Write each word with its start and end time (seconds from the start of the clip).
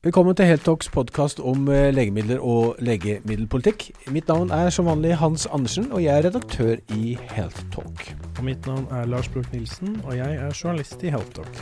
Velkommen 0.00 0.32
til 0.32 0.46
Heltalks 0.48 0.86
podkast 0.88 1.42
om 1.44 1.66
eh, 1.68 1.90
legemidler 1.92 2.38
og 2.40 2.78
legemiddelpolitikk. 2.80 3.82
Mitt 4.08 4.30
navn 4.32 4.48
er 4.48 4.70
som 4.72 4.86
vanlig 4.88 5.10
Hans 5.20 5.42
Andersen, 5.52 5.90
og 5.92 6.00
jeg 6.00 6.14
er 6.14 6.24
redaktør 6.24 6.78
i 6.96 7.18
Heltalk. 7.34 8.06
Og 8.38 8.46
mitt 8.46 8.64
navn 8.64 8.86
er 8.96 9.10
Lars 9.12 9.28
Broch 9.28 9.50
Nilsen, 9.52 9.98
og 10.06 10.14
jeg 10.16 10.38
er 10.40 10.56
journalist 10.56 11.04
i 11.04 11.12
Heltalk. 11.12 11.60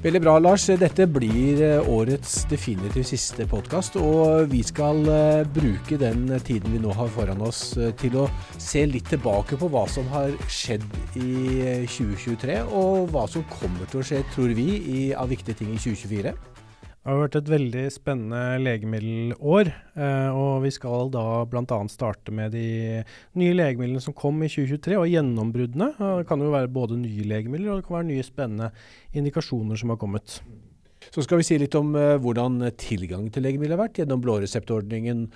Veldig 0.00 0.22
bra, 0.24 0.38
Lars. 0.40 0.64
Dette 0.80 1.04
blir 1.12 1.60
eh, 1.60 1.90
årets 1.92 2.46
definitivt 2.48 3.10
siste 3.10 3.44
podkast, 3.52 4.00
og 4.00 4.48
vi 4.48 4.62
skal 4.64 5.04
eh, 5.04 5.44
bruke 5.44 6.00
den 6.00 6.24
tiden 6.40 6.72
vi 6.72 6.80
nå 6.80 6.96
har 6.96 7.12
foran 7.12 7.44
oss 7.44 7.76
til 8.00 8.16
å 8.22 8.24
se 8.56 8.86
litt 8.88 9.12
tilbake 9.12 9.60
på 9.60 9.68
hva 9.76 9.84
som 9.92 10.08
har 10.16 10.32
skjedd 10.48 10.88
i 11.20 11.84
2023, 11.84 12.62
og 12.64 13.12
hva 13.12 13.28
som 13.28 13.44
kommer 13.52 13.84
til 13.92 14.00
å 14.00 14.08
skje, 14.08 14.24
tror 14.32 14.56
vi, 14.56 15.12
av 15.12 15.28
viktige 15.36 15.60
ting 15.60 15.76
i 15.76 15.80
2024. 15.84 16.53
Det 17.04 17.12
har 17.12 17.18
vært 17.20 17.34
et 17.36 17.48
veldig 17.52 17.80
spennende 17.92 18.60
legemiddelår, 18.64 19.68
eh, 19.92 20.28
og 20.32 20.62
vi 20.64 20.70
skal 20.72 21.10
da 21.12 21.42
bl.a. 21.44 21.76
starte 21.92 22.32
med 22.32 22.54
de 22.56 23.02
nye 23.36 23.56
legemidlene 23.58 24.00
som 24.00 24.14
kom 24.16 24.38
i 24.40 24.48
2023, 24.48 24.94
og 24.96 25.10
gjennombruddene. 25.12 25.90
Det 26.00 26.24
kan 26.30 26.40
jo 26.40 26.54
være 26.54 26.70
både 26.72 26.96
nye 27.02 27.26
legemidler 27.28 27.74
og 27.74 27.82
det 27.82 27.84
kan 27.84 27.98
være 27.98 28.06
nye 28.08 28.24
spennende 28.24 28.70
indikasjoner 29.12 29.76
som 29.76 29.92
har 29.92 29.98
kommet. 30.00 30.38
Så 31.12 31.26
skal 31.26 31.42
vi 31.42 31.44
si 31.44 31.58
litt 31.60 31.76
om 31.76 31.90
uh, 31.92 32.14
hvordan 32.24 32.70
tilgangen 32.80 33.28
til 33.34 33.44
legemidler 33.44 33.76
har 33.76 33.82
vært 33.82 34.00
gjennom 34.00 34.22
blåreseptordningen 34.24 35.26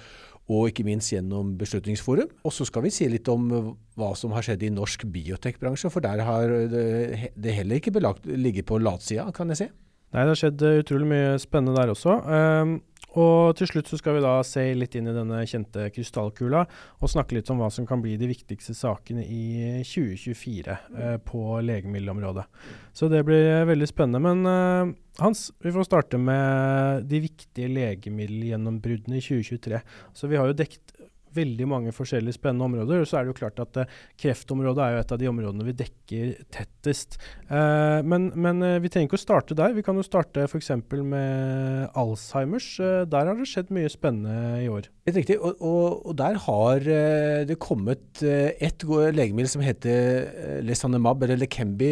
og 0.48 0.70
ikke 0.70 0.86
minst 0.88 1.12
gjennom 1.12 1.50
Beslutningsforum. 1.60 2.30
Og 2.48 2.54
så 2.56 2.64
skal 2.64 2.86
vi 2.86 2.94
si 2.96 3.10
litt 3.12 3.28
om 3.28 3.44
uh, 3.52 3.68
hva 4.00 4.14
som 4.16 4.32
har 4.32 4.48
skjedd 4.48 4.64
i 4.64 4.72
norsk 4.72 5.04
biotekbransje, 5.12 5.92
for 5.92 6.00
der 6.00 6.24
har 6.24 6.56
det, 6.72 7.52
heller 7.60 7.76
ikke 7.76 7.92
belagt, 7.98 8.24
ligget 8.24 8.70
på 8.72 8.80
latsida, 8.80 9.28
kan 9.36 9.52
jeg 9.52 9.66
se. 9.66 9.68
Nei, 10.08 10.22
det 10.24 10.32
har 10.32 10.40
skjedd 10.40 10.62
eh, 10.64 10.78
utrolig 10.82 11.08
mye 11.10 11.32
spennende 11.42 11.76
der 11.76 11.92
også. 11.92 12.14
Um, 12.24 12.78
og 13.18 13.56
til 13.56 13.70
slutt 13.70 13.88
så 13.88 13.96
skal 13.98 14.18
vi 14.18 14.22
da 14.22 14.34
se 14.44 14.62
litt 14.76 14.94
inn 14.98 15.08
i 15.08 15.14
denne 15.16 15.40
kjente 15.48 15.86
krystallkula 15.94 16.60
og 17.00 17.10
snakke 17.10 17.38
litt 17.38 17.48
om 17.50 17.62
hva 17.62 17.70
som 17.72 17.86
kan 17.88 18.02
bli 18.04 18.18
de 18.20 18.28
viktigste 18.28 18.76
sakene 18.76 19.24
i 19.24 19.80
2024 19.80 20.76
eh, 20.76 21.16
på 21.24 21.42
legemiddelområdet. 21.64 22.44
Så 22.92 23.08
det 23.10 23.24
blir 23.26 23.64
veldig 23.68 23.88
spennende. 23.88 24.22
Men 24.22 24.52
eh, 24.52 24.94
Hans, 25.18 25.48
vi 25.64 25.72
får 25.74 25.88
starte 25.88 26.20
med 26.20 27.08
de 27.10 27.24
viktige 27.24 27.72
legemiddelgjennombruddene 27.72 29.18
i 29.18 29.24
2023. 29.24 29.80
Så 30.14 30.30
vi 30.30 30.38
har 30.38 30.46
jo 30.46 30.58
dekt 30.60 30.94
veldig 31.36 31.68
mange 31.68 31.94
forskjellige 31.94 32.38
spennende 32.38 32.66
områder. 32.68 33.02
Og 33.02 33.08
så 33.08 33.18
er 33.18 33.26
det 33.26 33.32
jo 33.32 33.38
klart 33.40 33.60
at 33.62 33.80
eh, 33.82 33.96
kreftområdet 34.20 34.84
er 34.84 34.94
jo 34.94 35.02
et 35.02 35.14
av 35.14 35.20
de 35.20 35.30
områdene 35.30 35.66
vi 35.68 35.76
dekker 35.82 36.30
tettest. 36.54 37.18
Eh, 37.48 38.00
men, 38.08 38.30
men 38.38 38.62
uh, 38.64 38.76
vi 38.82 38.90
trenger 38.92 39.10
ikke 39.10 39.20
å 39.20 39.22
starte 39.22 39.56
der. 39.58 39.74
Vi 39.76 39.84
kan 39.86 39.98
jo 39.98 40.06
starte 40.06 40.46
f.eks. 40.46 40.72
med 40.98 41.88
Alzheimers. 41.98 42.68
der 43.10 43.30
har 43.30 43.38
det 43.38 43.48
skjedd 43.50 43.72
mye 43.74 43.90
spennende 43.92 44.62
i 44.62 44.68
år. 44.72 44.88
Helt 45.08 45.20
riktig. 45.20 45.38
Og, 45.40 45.60
og, 45.64 46.06
og 46.10 46.16
der 46.18 46.38
har 46.44 46.84
det 47.48 47.56
kommet 47.62 48.20
ett 48.22 48.84
legemiddel 48.84 49.48
som 49.50 49.62
heter 49.64 50.60
Lesanemab, 50.66 51.22
eller 51.24 51.40
Lekembi, 51.40 51.88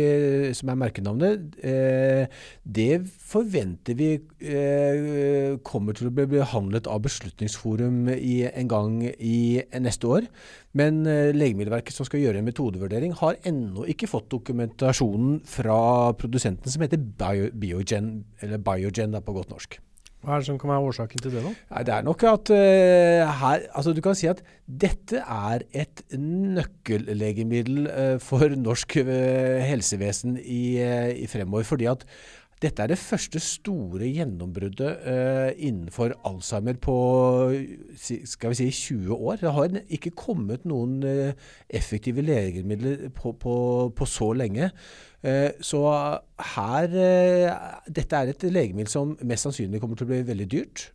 som 0.56 0.72
er 0.72 0.80
merkenavnet. 0.80 1.56
det 2.76 2.90
forventer 3.24 3.96
vi 3.96 4.10
kommer 5.64 5.96
til 5.96 6.10
å 6.10 6.14
bli 6.18 6.26
behandlet 6.36 6.90
av 6.90 7.02
Beslutningsforum 7.06 8.10
i, 8.12 8.36
en 8.52 8.70
gang 8.70 8.98
i 9.06 9.25
neste 9.82 10.10
år. 10.10 10.28
Men 10.76 11.02
uh, 11.08 11.32
Legemiddelverket 11.34 11.96
som 11.96 12.08
skal 12.08 12.22
gjøre 12.22 12.42
en 12.42 12.48
metodevurdering, 12.48 13.16
har 13.20 13.40
ennå 13.48 13.86
ikke 13.92 14.10
fått 14.10 14.30
dokumentasjonen 14.34 15.40
fra 15.48 15.80
produsenten 16.18 16.72
som 16.72 16.84
heter 16.84 17.00
Bio, 17.00 17.50
Biogen, 17.56 18.18
eller 18.44 18.62
Biogen 18.62 19.16
da, 19.16 19.24
på 19.24 19.36
godt 19.36 19.52
norsk. 19.54 19.78
Hva 20.26 20.34
er 20.34 20.42
det 20.42 20.48
som 20.48 20.56
kan 20.58 20.72
være 20.72 20.88
årsaken 20.88 21.22
til 21.22 21.34
det? 21.36 21.42
da? 21.44 21.50
Nei, 21.70 21.82
det 21.86 21.92
er 21.94 22.06
nok 22.06 22.22
at 22.26 22.50
uh, 22.50 23.34
her, 23.40 23.66
altså 23.78 23.92
Du 23.94 24.00
kan 24.02 24.16
si 24.18 24.26
at 24.30 24.40
dette 24.66 25.20
er 25.22 25.62
et 25.70 26.02
nøkkellegemiddel 26.18 27.86
uh, 27.86 28.16
for 28.22 28.50
norsk 28.58 28.98
helsevesen 29.06 30.40
i, 30.42 30.80
i 31.14 31.28
fremover. 31.30 31.68
fordi 31.68 31.86
at 31.92 32.02
dette 32.64 32.80
er 32.80 32.88
det 32.88 32.96
første 32.96 33.40
store 33.42 34.06
gjennombruddet 34.08 35.02
uh, 35.04 35.50
innenfor 35.60 36.14
Alzheimer 36.24 36.78
på 36.80 36.94
skal 38.00 38.54
vi 38.54 38.56
si 38.56 38.68
20 38.72 39.12
år. 39.12 39.42
Det 39.42 39.52
har 39.52 39.74
ikke 39.92 40.14
kommet 40.16 40.64
noen 40.64 41.02
uh, 41.04 41.50
effektive 41.68 42.24
legemidler 42.24 43.10
på, 43.12 43.34
på, 43.36 43.56
på 43.92 44.08
så 44.08 44.30
lenge. 44.32 44.70
Uh, 45.20 45.52
så 45.60 45.82
her 46.54 46.88
Dette 47.92 48.16
er 48.16 48.32
et 48.32 48.48
legemiddel 48.48 48.88
som 48.88 49.12
mest 49.20 49.44
sannsynlig 49.44 49.82
kommer 49.82 50.00
til 50.00 50.08
å 50.08 50.12
bli 50.14 50.22
veldig 50.24 50.48
dyrt. 50.48 50.86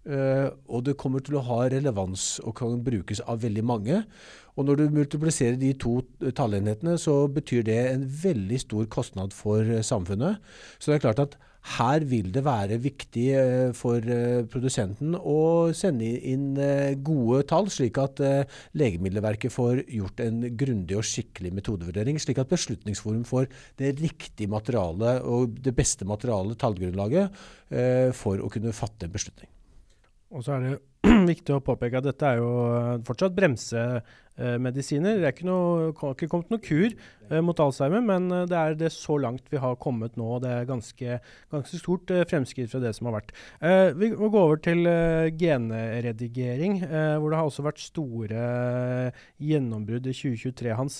og 0.68 0.86
det 0.86 0.98
kommer 0.98 1.22
til 1.22 1.38
å 1.38 1.46
ha 1.46 1.60
relevans 1.70 2.40
og 2.42 2.56
kan 2.58 2.82
brukes 2.82 3.22
av 3.22 3.44
veldig 3.46 3.64
mange. 3.66 4.02
Og 4.58 4.66
når 4.66 4.82
du 4.82 4.98
multipliserer 4.98 5.62
de 5.62 5.74
to 5.74 6.02
tallenhetene, 6.36 6.98
så 6.98 7.28
betyr 7.28 7.64
det 7.70 7.80
en 7.92 8.10
veldig 8.24 8.60
stor 8.60 8.86
kostnad 8.86 9.34
for 9.34 9.82
samfunnet. 9.86 10.42
Så 10.80 10.92
det 10.92 11.00
er 11.00 11.06
klart 11.06 11.26
at 11.28 11.40
her 11.62 12.04
vil 12.10 12.32
det 12.34 12.42
være 12.46 12.80
viktig 12.82 13.26
eh, 13.38 13.74
for 13.78 14.02
eh, 14.02 14.42
produsenten 14.50 15.14
å 15.16 15.70
sende 15.78 16.08
inn 16.32 16.56
eh, 16.58 16.96
gode 16.98 17.44
tall, 17.50 17.70
slik 17.70 18.00
at 18.02 18.22
Legemiddelverket 18.78 19.54
får 19.54 19.84
gjort 19.86 20.24
en 20.26 20.42
grundig 20.58 20.98
og 20.98 21.06
skikkelig 21.06 21.54
metodevurdering, 21.60 22.18
slik 22.22 22.42
at 22.42 22.50
Beslutningsforum 22.52 23.24
får 23.30 23.48
det 23.82 23.94
riktige 24.02 24.50
materialet 24.52 25.22
og 25.28 25.58
det 25.62 25.76
beste 25.78 26.08
materialet, 26.10 26.58
tallgrunnlaget, 26.62 27.42
for 28.18 28.42
å 28.44 28.50
kunne 28.52 28.74
fatte 28.76 29.08
en 29.08 29.14
beslutning. 29.14 29.48
Og 30.36 30.44
så 30.44 30.58
er 30.58 30.66
det 30.66 30.74
viktig 31.32 31.56
å 31.56 31.64
påpeke 31.64 32.02
at 32.02 32.08
dette 32.10 32.28
er 32.28 32.42
jo 32.42 32.52
fortsatt 33.08 33.38
bremsemedisiner. 34.41 35.19
Det 35.19 35.28
er 35.28 35.35
ikke 35.35 35.50
noe, 35.50 35.91
ikke 36.13 36.29
kommet 36.31 36.52
noe 36.52 36.62
kur 36.63 36.90
eh, 37.31 37.41
mot 37.44 37.59
Alzheimer, 37.62 38.03
men 38.06 38.29
eh, 38.31 38.47
det 38.50 38.57
er 38.57 38.78
det 38.79 38.91
så 38.94 39.18
langt 39.22 39.50
vi 39.52 39.62
har 39.62 39.78
kommet 39.81 40.18
nå. 40.19 40.40
Det 40.44 40.52
er 40.52 40.69
ganske, 40.69 41.19
ganske 41.53 41.81
stort 41.81 42.12
eh, 42.13 42.25
fremskritt 42.29 42.72
fra 42.72 42.81
det 42.84 42.94
som 42.97 43.09
har 43.09 43.19
vært. 43.19 43.34
Eh, 43.62 43.91
vi 43.97 44.12
må 44.16 44.31
gå 44.34 44.46
over 44.47 44.62
til 44.63 44.85
eh, 44.90 45.31
genredigering, 45.38 46.81
eh, 46.88 47.18
hvor 47.19 47.31
det 47.31 47.40
har 47.41 47.51
også 47.51 47.68
vært 47.68 47.84
store 47.84 48.47
gjennombrudd 49.41 50.09
i 50.09 50.16
2023, 50.16 50.74
Hans, 50.78 50.97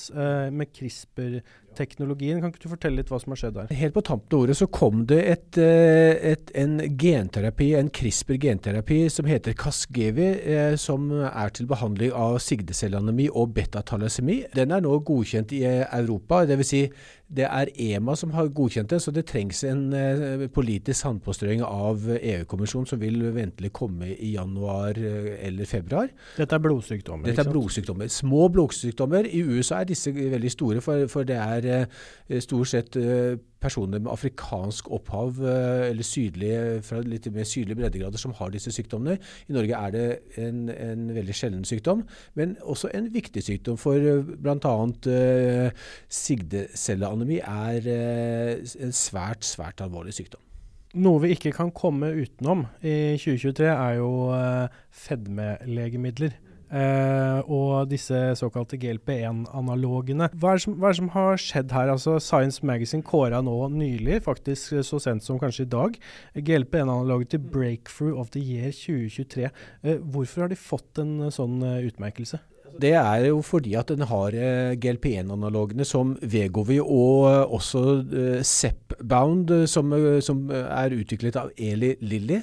med 0.52 0.72
CRISPR-teknologien. 0.76 2.42
Kan 2.42 2.52
ikke 2.52 2.66
du 2.66 2.72
fortelle 2.74 3.00
litt 3.00 3.12
hva 3.12 3.20
som 3.22 3.34
har 3.34 3.40
skjedd 3.42 3.58
der? 3.58 3.74
Helt 3.78 3.96
på 3.96 4.04
tampen 4.06 4.36
av 4.36 4.44
ordet 4.44 4.58
så 4.60 4.68
kom 4.72 5.06
det 5.10 5.20
et, 5.30 5.60
et, 5.62 6.52
en 6.58 6.78
genterapi, 7.00 7.72
en 7.80 7.92
CRISPR-genterapi 7.94 9.00
som 9.14 9.30
heter 9.30 9.56
Casgevi, 9.58 10.30
som 10.82 11.10
er 11.30 11.54
til 11.56 11.70
behandling 11.72 12.14
av 12.18 12.40
sigdecellanemi 12.44 13.30
og 13.32 13.54
betatalasemi. 13.56 14.42
Den 14.56 14.72
er 14.72 14.84
nå 14.84 15.00
godkjent 15.08 15.52
i 15.58 15.64
Europa. 15.66 16.44
Dvs. 16.46 16.72
Si, 16.72 16.82
det 17.36 17.46
er 17.48 17.70
EMA 17.80 18.16
som 18.20 18.34
har 18.36 18.50
godkjent 18.52 18.92
det, 18.92 19.00
så 19.02 19.12
det 19.16 19.24
trengs 19.30 19.64
en 19.68 19.86
uh, 19.96 20.48
politisk 20.52 21.08
håndpåstrøing 21.08 21.64
av 21.64 22.04
EU-kommisjonen, 22.18 22.90
som 22.90 23.00
vil 23.00 23.24
ventelig 23.36 23.72
komme 23.76 24.12
i 24.12 24.34
januar 24.36 25.00
uh, 25.00 25.30
eller 25.40 25.70
februar. 25.70 26.12
Dette 26.38 26.58
er 26.58 26.64
blodsykdommer? 26.66 27.30
Dette 27.30 27.46
er 27.46 27.54
blodsykdommer. 27.54 28.12
Små 28.12 28.50
blodsykdommer. 28.52 29.30
I 29.32 29.46
USA 29.48 29.80
er 29.80 29.94
disse 29.94 30.12
veldig 30.12 30.52
store, 30.52 30.84
for, 30.84 31.08
for 31.12 31.28
det 31.28 31.40
er 31.40 31.70
uh, 31.88 32.42
stort 32.44 32.74
sett 32.74 33.00
personer 33.62 34.00
med 34.02 34.10
afrikansk 34.10 34.88
opphav, 34.90 35.38
eller 35.46 36.06
sydlige, 36.06 36.80
fra 36.82 36.98
litt 37.06 37.28
mer 37.30 37.46
sydlige 37.46 37.78
breddegrader, 37.78 38.18
som 38.18 38.34
har 38.40 38.50
disse 38.50 38.72
sykdommene. 38.74 39.20
I 39.52 39.54
Norge 39.54 39.78
er 39.78 39.94
det 39.94 40.06
en, 40.42 40.64
en 40.74 41.04
veldig 41.14 41.36
sjelden 41.38 41.68
sykdom, 41.70 42.02
men 42.34 42.56
også 42.66 42.90
en 42.98 43.12
viktig 43.14 43.44
sykdom 43.46 43.78
for 43.78 44.02
bl.a. 44.42 44.74
Sigdecelleanemi 46.10 47.21
Anemi 47.22 47.38
er 47.46 47.86
eh, 47.86 48.78
en 48.82 48.96
svært, 48.96 49.46
svært 49.46 49.82
alvorlig 49.84 50.16
sykdom. 50.18 50.42
Noe 51.02 51.22
vi 51.24 51.36
ikke 51.36 51.54
kan 51.56 51.70
komme 51.72 52.10
utenom 52.18 52.66
i 52.84 53.16
2023, 53.22 53.68
er 53.70 54.00
jo 54.02 54.32
eh, 54.36 54.80
fedmelegemidler. 55.06 56.40
Uh, 56.72 57.44
og 57.52 57.90
disse 57.92 58.16
såkalte 58.40 58.78
GLP-1-analogene. 58.80 60.30
Hva, 60.40 60.54
hva, 60.56 60.86
er 60.88 60.94
det 60.94 61.00
som 61.02 61.10
har 61.12 61.42
skjedd 61.44 61.74
her? 61.76 61.92
Altså, 61.92 62.14
Science 62.24 62.64
Magazine 62.64 63.04
kåra 63.04 63.42
nå 63.44 63.58
nylig, 63.76 64.22
faktisk 64.24 64.78
så 64.88 65.02
sent 65.04 65.26
som 65.26 65.40
kanskje 65.42 65.66
i 65.66 65.72
dag, 65.74 65.98
GLP-1-analoget 66.40 67.34
til 67.34 67.44
Breakthrough 67.44 68.16
of 68.16 68.32
the 68.32 68.40
Year 68.40 68.72
2023. 68.72 69.52
Uh, 69.84 69.98
hvorfor 70.00 70.46
har 70.46 70.54
de 70.54 70.62
fått 70.64 71.04
en 71.04 71.28
sånn 71.36 71.60
utmerkelse? 71.60 72.40
Det 72.80 72.94
er 72.96 73.26
jo 73.28 73.42
fordi 73.44 73.74
at 73.80 73.92
den 73.92 74.06
har 74.08 74.36
eh, 74.38 74.74
GLP-1-analogene 74.80 75.86
som 75.88 76.14
Vegovi 76.22 76.80
og 76.80 77.28
eh, 77.30 77.54
også 77.58 77.84
uh, 78.02 78.40
Zepbound, 78.46 79.52
som, 79.68 79.94
som, 80.24 80.44
er 80.52 80.96
utviklet 80.96 81.38
av 81.40 81.52
Eli 81.58 81.96
Lilly. 82.02 82.40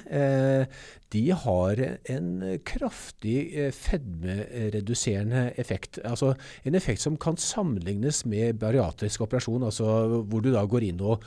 de 1.12 1.22
har 1.32 1.80
en 2.12 2.58
kraftig 2.68 3.72
fedmereduserende 3.72 5.52
effekt. 5.56 6.00
Altså 6.04 6.34
en 6.64 6.74
effekt 6.74 7.00
som 7.00 7.16
kan 7.16 7.36
sammenlignes 7.36 8.24
med 8.26 8.58
bariatrisk 8.60 9.24
operasjon, 9.24 9.64
altså 9.64 10.22
hvor 10.28 10.44
du 10.44 10.52
da 10.52 10.64
går 10.66 10.90
inn 10.90 11.00
og 11.00 11.24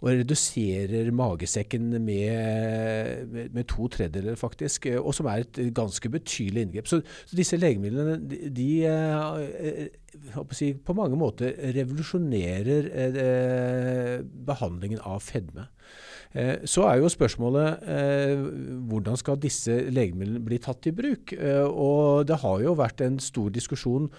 og 0.00 0.10
reduserer 0.10 1.10
magesekken 1.14 1.90
med, 1.96 3.26
med, 3.30 3.50
med, 3.54 3.64
to 3.70 3.88
tredjedeler, 3.88 4.38
faktisk. 4.40 4.86
Og 4.98 5.14
som 5.16 5.28
er 5.30 5.44
et 5.44 5.60
ganske 5.74 6.08
betydelig 6.08 6.66
inngrep. 6.66 6.88
Så, 6.90 7.00
så 7.26 7.36
disse 7.38 7.58
legemidlene 7.60 8.18
de, 8.20 8.50
de 8.54 9.88
si, 10.54 10.72
på 10.74 10.96
mange 10.96 11.18
måter 11.18 11.54
revolusjonerer 11.74 12.90
eh, 13.04 14.18
behandlingen 14.46 15.02
av 15.04 15.22
fedme. 15.24 15.68
Eh, 16.34 16.64
så 16.66 16.86
er 16.88 16.98
jo 16.98 17.10
spørsmålet 17.12 17.84
eh, 17.94 18.46
hvordan 18.90 19.18
skal 19.20 19.38
disse 19.42 19.76
legemidlene 19.94 20.42
bli 20.44 20.58
tatt 20.62 20.88
i 20.90 20.94
bruk? 20.94 21.34
Eh, 21.36 21.64
og 21.64 22.26
det 22.28 22.40
har 22.42 22.64
jo 22.64 22.74
vært 22.78 23.04
en 23.06 23.20
stor 23.22 23.52
diskusjon 23.54 24.10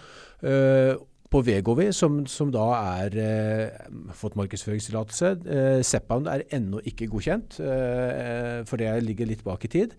eh, 0.43 0.95
på 1.33 1.41
Vegovi, 1.45 1.87
som, 1.95 2.19
som 2.29 2.51
da 2.53 2.65
er 2.77 3.15
eh, 3.19 3.87
fått 4.15 4.37
markedsføringstillatelse. 4.39 5.31
Eh, 5.49 6.29
er 6.31 6.43
ennå 6.53 6.81
ikke 6.85 7.07
godkjent, 7.11 7.57
eh, 7.65 8.61
for 8.69 8.81
det 8.81 8.91
ligger 9.03 9.29
litt 9.29 9.43
bak 9.45 9.65
i 9.65 9.71
tid. 9.73 9.95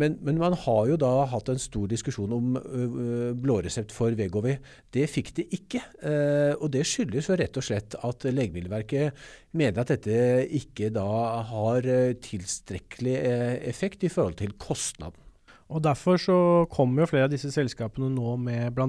Men, 0.00 0.16
men, 0.24 0.40
man 0.40 0.56
har 0.56 0.88
jo 0.88 0.96
da 1.00 1.12
hatt 1.30 1.52
en 1.52 1.60
stor 1.60 1.86
diskusjon 1.90 2.32
om 2.32 2.56
eh, 2.56 3.30
blåresept 3.36 3.92
for 3.92 4.16
Vegovi. 4.16 4.56
Det 4.92 5.06
fikk 5.12 5.34
de 5.36 5.46
ikke. 5.60 5.84
Eh, 6.00 6.54
og 6.56 6.70
det 6.74 6.86
skyldes 6.88 7.28
jo 7.28 7.38
rett 7.40 7.60
og 7.60 7.66
slett 7.66 7.98
at 8.00 8.28
Legemiddelverket 8.30 9.26
mener 9.52 9.82
at 9.82 9.92
dette 9.92 10.46
ikke 10.60 10.90
da 10.96 11.10
har 11.52 11.86
eh, 11.86 12.16
tilstrekkelig 12.24 13.18
eh, 13.20 13.58
effekt 13.68 14.08
i 14.08 14.12
forhold 14.12 14.40
til 14.40 14.56
kostnaden. 14.60 15.29
Og 15.70 15.82
Derfor 15.84 16.18
så 16.18 16.36
kommer 16.72 17.04
jo 17.04 17.10
flere 17.12 17.28
av 17.28 17.32
disse 17.32 17.52
selskapene 17.54 18.08
nå 18.10 18.34
med 18.42 18.74
bl.a. 18.74 18.88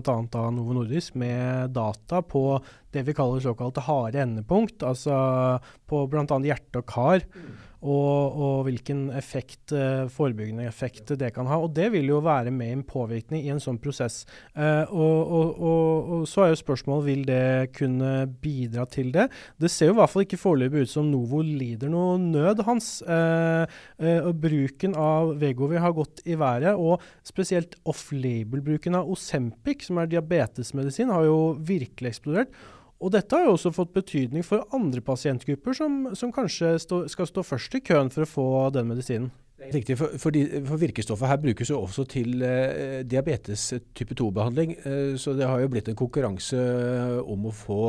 Novo 0.50 0.74
Nordisk 0.74 1.18
med 1.22 1.76
data 1.76 2.24
på 2.26 2.58
det 2.92 3.06
vi 3.06 3.14
kaller 3.16 3.44
såkalte 3.44 3.84
harde 3.86 4.24
endepunkt, 4.24 4.82
altså 4.84 5.60
på 5.88 6.06
bl.a. 6.10 6.26
hjerte 6.26 6.82
og 6.82 6.90
kar. 6.90 7.28
Mm 7.36 7.60
og, 7.82 8.38
og 8.38 8.58
hvilken 8.68 9.08
effekt, 9.18 9.72
eh, 9.74 10.06
forebyggende 10.12 10.68
effekt 10.70 11.14
det 11.18 11.32
kan 11.34 11.50
ha. 11.50 11.58
Og 11.62 11.74
det 11.74 11.90
vil 11.96 12.12
jo 12.12 12.20
være 12.22 12.54
med 12.54 12.76
en 12.76 12.84
påvirkning 12.86 13.46
i 13.46 13.52
en 13.54 13.62
sånn 13.62 13.80
prosess. 13.82 14.22
Uh, 14.54 14.86
og, 14.94 15.32
og, 15.32 15.62
og, 15.62 16.26
så 16.30 16.46
er 16.46 16.52
jo 16.52 16.60
spørsmålet 16.62 17.08
vil 17.08 17.24
det 17.26 17.72
kunne 17.78 18.12
bidra 18.42 18.86
til 18.90 19.10
det. 19.16 19.28
Det 19.62 19.72
ser 19.72 19.90
jo 19.90 19.96
i 19.96 20.00
hvert 20.02 20.14
fall 20.14 20.26
ikke 20.28 20.42
foreløpig 20.42 20.86
ut 20.86 20.94
som 20.94 21.10
Novo 21.10 21.42
lider 21.46 21.90
noe 21.92 22.20
nød, 22.22 22.62
Hans. 22.68 22.92
Uh, 23.08 23.66
uh, 24.02 24.30
bruken 24.30 24.94
av 24.98 25.34
Vegovi 25.42 25.82
har 25.82 25.96
gått 25.98 26.22
i 26.30 26.38
været, 26.38 26.78
og 26.78 27.02
spesielt 27.28 27.80
off-label-bruken 27.90 29.00
av 29.00 29.10
Osempic, 29.10 29.88
som 29.88 30.02
er 30.02 30.12
diabetesmedisin, 30.12 31.10
har 31.14 31.26
jo 31.26 31.42
virkelig 31.58 32.14
eksplodert. 32.14 32.54
Og 33.02 33.14
dette 33.16 33.34
har 33.34 33.48
jo 33.48 33.56
også 33.56 33.74
fått 33.74 33.96
betydning 33.96 34.46
for 34.46 34.68
andre 34.78 35.02
pasientgrupper 35.02 35.78
som, 35.78 36.02
som 36.18 36.34
kanskje 36.34 36.76
stå, 36.84 37.06
skal 37.10 37.30
stå 37.30 37.44
først 37.46 37.80
i 37.80 37.86
køen 37.86 38.12
for 38.14 38.28
å 38.28 38.30
få 38.30 38.50
den 38.76 38.92
medisinen. 38.92 39.32
Riktig, 39.62 39.94
for, 39.98 40.14
for, 40.18 40.34
for, 40.66 40.82
Virkestoffet 40.82 41.30
her 41.30 41.38
brukes 41.42 41.70
jo 41.70 41.84
også 41.84 42.06
til 42.10 42.42
eh, 42.46 43.02
diabetes 43.06 43.68
type 43.98 44.16
2-behandling. 44.18 44.74
Eh, 44.80 45.14
så 45.22 45.36
det 45.38 45.46
har 45.46 45.62
jo 45.62 45.70
blitt 45.70 45.92
en 45.92 45.98
konkurranse 45.98 46.58
eh, 46.58 47.18
om 47.22 47.46
å 47.46 47.54
få 47.54 47.82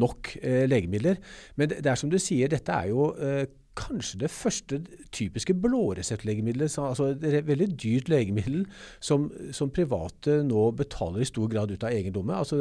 nok 0.00 0.32
eh, 0.40 0.64
legemidler. 0.68 1.20
Men 1.60 1.72
det, 1.72 1.82
det, 1.84 1.92
er 1.92 2.00
som 2.00 2.12
du 2.12 2.16
sier, 2.20 2.48
dette 2.48 2.72
er 2.72 2.88
jo 2.92 3.10
eh, 3.20 3.44
kanskje 3.78 4.18
det 4.22 4.30
første 4.32 4.80
typiske 5.14 5.54
blåreseptlegemiddelet, 5.62 6.74
altså 6.82 7.10
et 7.14 7.46
veldig 7.46 7.68
dyrt 7.80 8.10
legemiddel 8.10 8.64
som, 8.98 9.28
som, 9.56 9.70
private 9.74 10.40
nå 10.46 10.64
betaler 10.78 11.22
i 11.22 11.28
stor 11.28 11.50
grad 11.52 11.70
ut 11.70 11.86
av 11.86 11.94
egen. 11.94 12.16
Altså, 12.34 12.58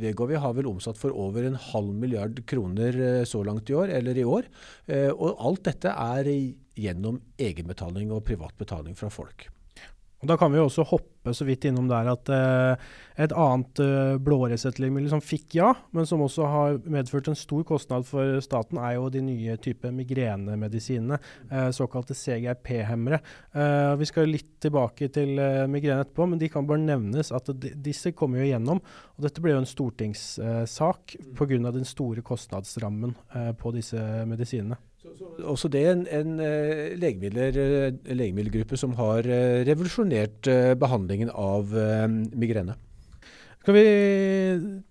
Vegovi 0.00 0.40
har 0.40 0.56
vel 0.58 0.68
omsatt 0.70 1.00
for 1.00 1.16
over 1.16 1.48
en 1.48 1.58
halv 1.70 1.94
milliard 1.96 2.42
kroner 2.48 2.98
eh, 3.00 3.22
så 3.28 3.42
langt 3.46 3.72
i 3.72 3.78
år, 3.78 3.94
eller 4.00 4.18
i 4.18 4.26
år. 4.28 4.50
Eh, 4.86 5.10
og 5.12 5.40
alt 5.40 5.64
dette 5.70 5.92
er 5.92 6.30
gjennom 6.78 7.20
egenbetaling 7.40 8.12
og 8.12 8.24
privatbetaling 8.28 8.96
fra 8.98 9.10
folk. 9.12 9.48
Og 10.22 10.28
Da 10.30 10.36
kan 10.38 10.52
vi 10.52 10.60
jo 10.60 10.68
også 10.68 10.84
hoppe 10.86 11.32
så 11.34 11.46
vidt 11.46 11.64
innom 11.66 11.88
der 11.90 12.06
at 12.12 12.30
eh, 12.30 12.82
et 13.24 13.32
annet 13.34 13.80
eh, 13.82 14.18
blåreseptlegemiddel 14.22 15.10
som 15.10 15.22
fikk 15.22 15.56
ja, 15.58 15.72
men 15.94 16.06
som 16.06 16.22
også 16.22 16.46
har 16.50 16.78
medført 16.86 17.30
en 17.30 17.38
stor 17.38 17.64
kostnad 17.66 18.06
for 18.06 18.38
staten, 18.44 18.78
er 18.78 18.96
jo 18.96 19.08
de 19.10 19.22
nye 19.26 19.56
type 19.62 19.90
migrenemedisinene, 19.94 21.18
eh, 21.50 21.68
såkalte 21.74 22.14
CGRP-hemmere. 22.18 23.18
Eh, 23.50 23.94
vi 23.98 24.08
skal 24.10 24.30
litt 24.30 24.54
tilbake 24.62 25.10
til 25.14 25.42
eh, 25.42 25.66
migrene 25.70 26.06
etterpå, 26.06 26.28
men 26.30 26.42
de 26.42 26.50
kan 26.54 26.70
bare 26.70 26.84
nevnes 26.84 27.34
at 27.34 27.50
de, 27.58 27.74
disse 27.82 28.14
kommer 28.14 28.42
jo 28.42 28.46
igjennom. 28.46 28.82
og 29.16 29.26
Dette 29.26 29.42
ble 29.42 29.56
jo 29.56 29.64
en 29.64 29.68
stortingssak 29.68 31.18
eh, 31.18 31.28
pga. 31.38 31.74
den 31.74 31.86
store 31.88 32.22
kostnadsrammen 32.22 33.18
eh, 33.34 33.52
på 33.58 33.74
disse 33.74 33.98
medisinene. 34.30 34.78
Så, 35.18 35.32
så, 35.36 35.44
også 35.52 35.70
det 35.72 35.82
en, 35.90 36.06
en 36.10 36.32
uh, 36.40 36.94
legemiddelgruppe 36.98 38.78
som 38.80 38.96
har 38.98 39.26
uh, 39.28 39.60
revolusjonert 39.68 40.48
behandlingen 40.80 41.30
av 41.34 41.72
migrene. 42.36 42.76
Skal 43.62 43.76
vi 43.76 43.84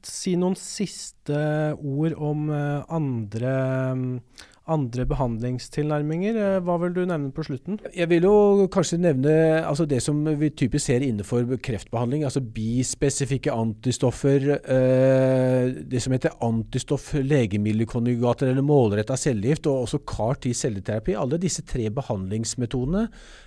si 0.07 0.37
noen 0.39 0.55
siste 0.55 1.41
ord 1.75 2.15
om 2.15 2.45
andre 2.51 3.55
um, 3.91 4.05
andre 4.71 5.05
behandlingstilnærminger. 5.09 6.35
Eh, 6.39 6.59
hva 6.65 6.75
vil 6.81 6.93
du 6.95 7.01
nevne 7.05 7.31
på 7.35 7.43
slutten? 7.45 7.79
Jeg 7.95 8.07
vil 8.11 8.23
jo 8.27 8.67
kanskje 8.71 8.97
nevne 9.01 9.33
altså 9.67 9.85
det 9.89 10.01
som 10.03 10.15
vi 10.39 10.49
typisk 10.49 10.85
ser 10.87 11.01
innenfor 11.05 11.43
kreftbehandling. 11.63 12.23
altså 12.23 12.41
Bispesifikke 12.41 13.51
antistoffer. 13.53 14.39
Eh, 14.61 15.65
det 15.91 16.01
som 16.03 16.13
heter 16.15 16.37
antistoff-legemiddelkonjugater 16.47 18.45
eller 18.51 18.61
målretta 18.65 19.15
cellegift, 19.17 19.67
og 19.67 19.81
også 19.85 19.99
CAR-T-celleterapi. 20.07 21.13
Alle 21.17 21.37
disse 21.41 21.61
tre 21.67 21.89
behandlingsmetodene 21.89 23.03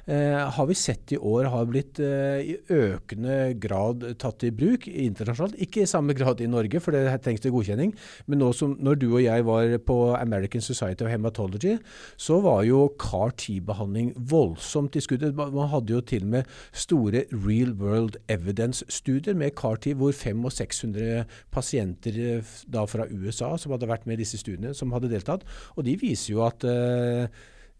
eh, 0.06 0.38
har 0.56 0.66
vi 0.68 0.74
sett 0.78 1.12
i 1.12 1.18
år 1.18 1.44
har 1.54 1.64
blitt 1.70 1.98
i 2.04 2.56
økende 2.72 3.54
grad 3.60 4.04
tatt 4.20 4.44
i 4.44 4.50
bruk 4.54 4.88
internasjonalt. 4.88 5.54
Ikke 5.62 5.82
i 5.82 5.86
samme 5.88 6.12
grad 6.16 6.40
i 6.40 6.46
Norge, 6.50 6.80
for 6.82 6.90
det 6.94 7.20
trengs 7.24 7.40
det 7.44 7.52
godkjenning. 7.54 7.94
Men 8.26 8.38
nå 8.42 8.52
som 8.56 8.76
når 8.80 8.94
du 9.00 9.08
og 9.12 9.22
jeg 9.22 9.44
var 9.46 9.78
på 9.86 9.96
American 10.18 10.62
Society 10.64 11.04
of 11.04 11.13
Hematology, 11.14 11.78
så 12.20 12.40
var 12.44 12.62
jo 12.68 12.90
CAR-T-behandling 13.00 14.12
voldsomt 14.30 14.98
i 14.98 15.02
skuddet. 15.04 15.34
Man 15.34 15.70
hadde 15.72 15.96
jo 15.96 16.02
til 16.04 16.26
og 16.26 16.34
med 16.36 16.54
store 16.72 17.24
real 17.32 17.74
world 17.80 18.18
evidence-studier 18.28 19.34
med 19.38 19.54
CAR-T, 19.56 19.94
hvor 19.96 20.12
500 20.12 20.44
og 20.44 20.52
600 20.52 21.24
pasienter 21.54 22.20
eh, 22.36 22.54
da 22.72 22.84
fra 22.90 23.08
USA 23.10 23.54
som 23.60 23.74
hadde 23.74 23.88
vært 23.90 24.06
med 24.06 24.18
i 24.18 24.24
disse 24.24 24.40
studiene, 24.40 24.74
som 24.74 24.92
hadde 24.92 25.12
deltatt. 25.12 25.44
Og 25.76 25.86
de 25.86 25.96
viser 26.00 26.34
jo 26.34 26.44
at 26.46 26.64
uh, 26.66 27.26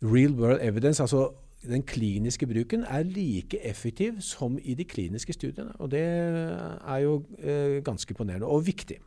real 0.05 0.35
world 0.39 0.63
evidence, 0.63 1.03
altså 1.03 1.29
den 1.65 1.83
kliniske 1.83 2.47
bruken 2.47 2.85
er 2.85 3.03
like 3.03 3.59
effektiv 3.65 4.21
som 4.21 4.59
i 4.63 4.75
de 4.75 4.85
kliniske 4.85 5.33
studiene. 5.33 5.73
Og 5.79 5.91
det 5.91 6.05
er 6.05 6.99
jo 7.05 7.23
eh, 7.39 7.83
ganske 7.85 8.13
imponerende 8.13 8.47
og 8.47 8.67
viktig. 8.67 8.99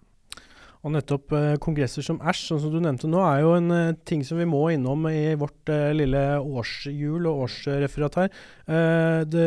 Og 0.85 0.93
nettopp 0.93 1.33
eh, 1.33 1.55
kongresser 1.61 2.05
som 2.05 2.19
Æsj, 2.21 2.43
sånn 2.51 2.61
som 2.61 2.73
du 2.73 2.77
nevnte 2.83 3.09
nå, 3.09 3.21
er 3.25 3.41
jo 3.41 3.55
en 3.57 3.73
eh, 3.73 3.95
ting 4.07 4.21
som 4.25 4.37
vi 4.39 4.45
må 4.49 4.61
innom 4.73 5.07
i 5.09 5.33
vårt 5.39 5.71
eh, 5.73 5.89
lille 5.97 6.21
årshjul 6.37 7.25
og 7.29 7.47
årsreferat 7.47 8.21
her. 8.21 8.37
Det, 8.67 9.43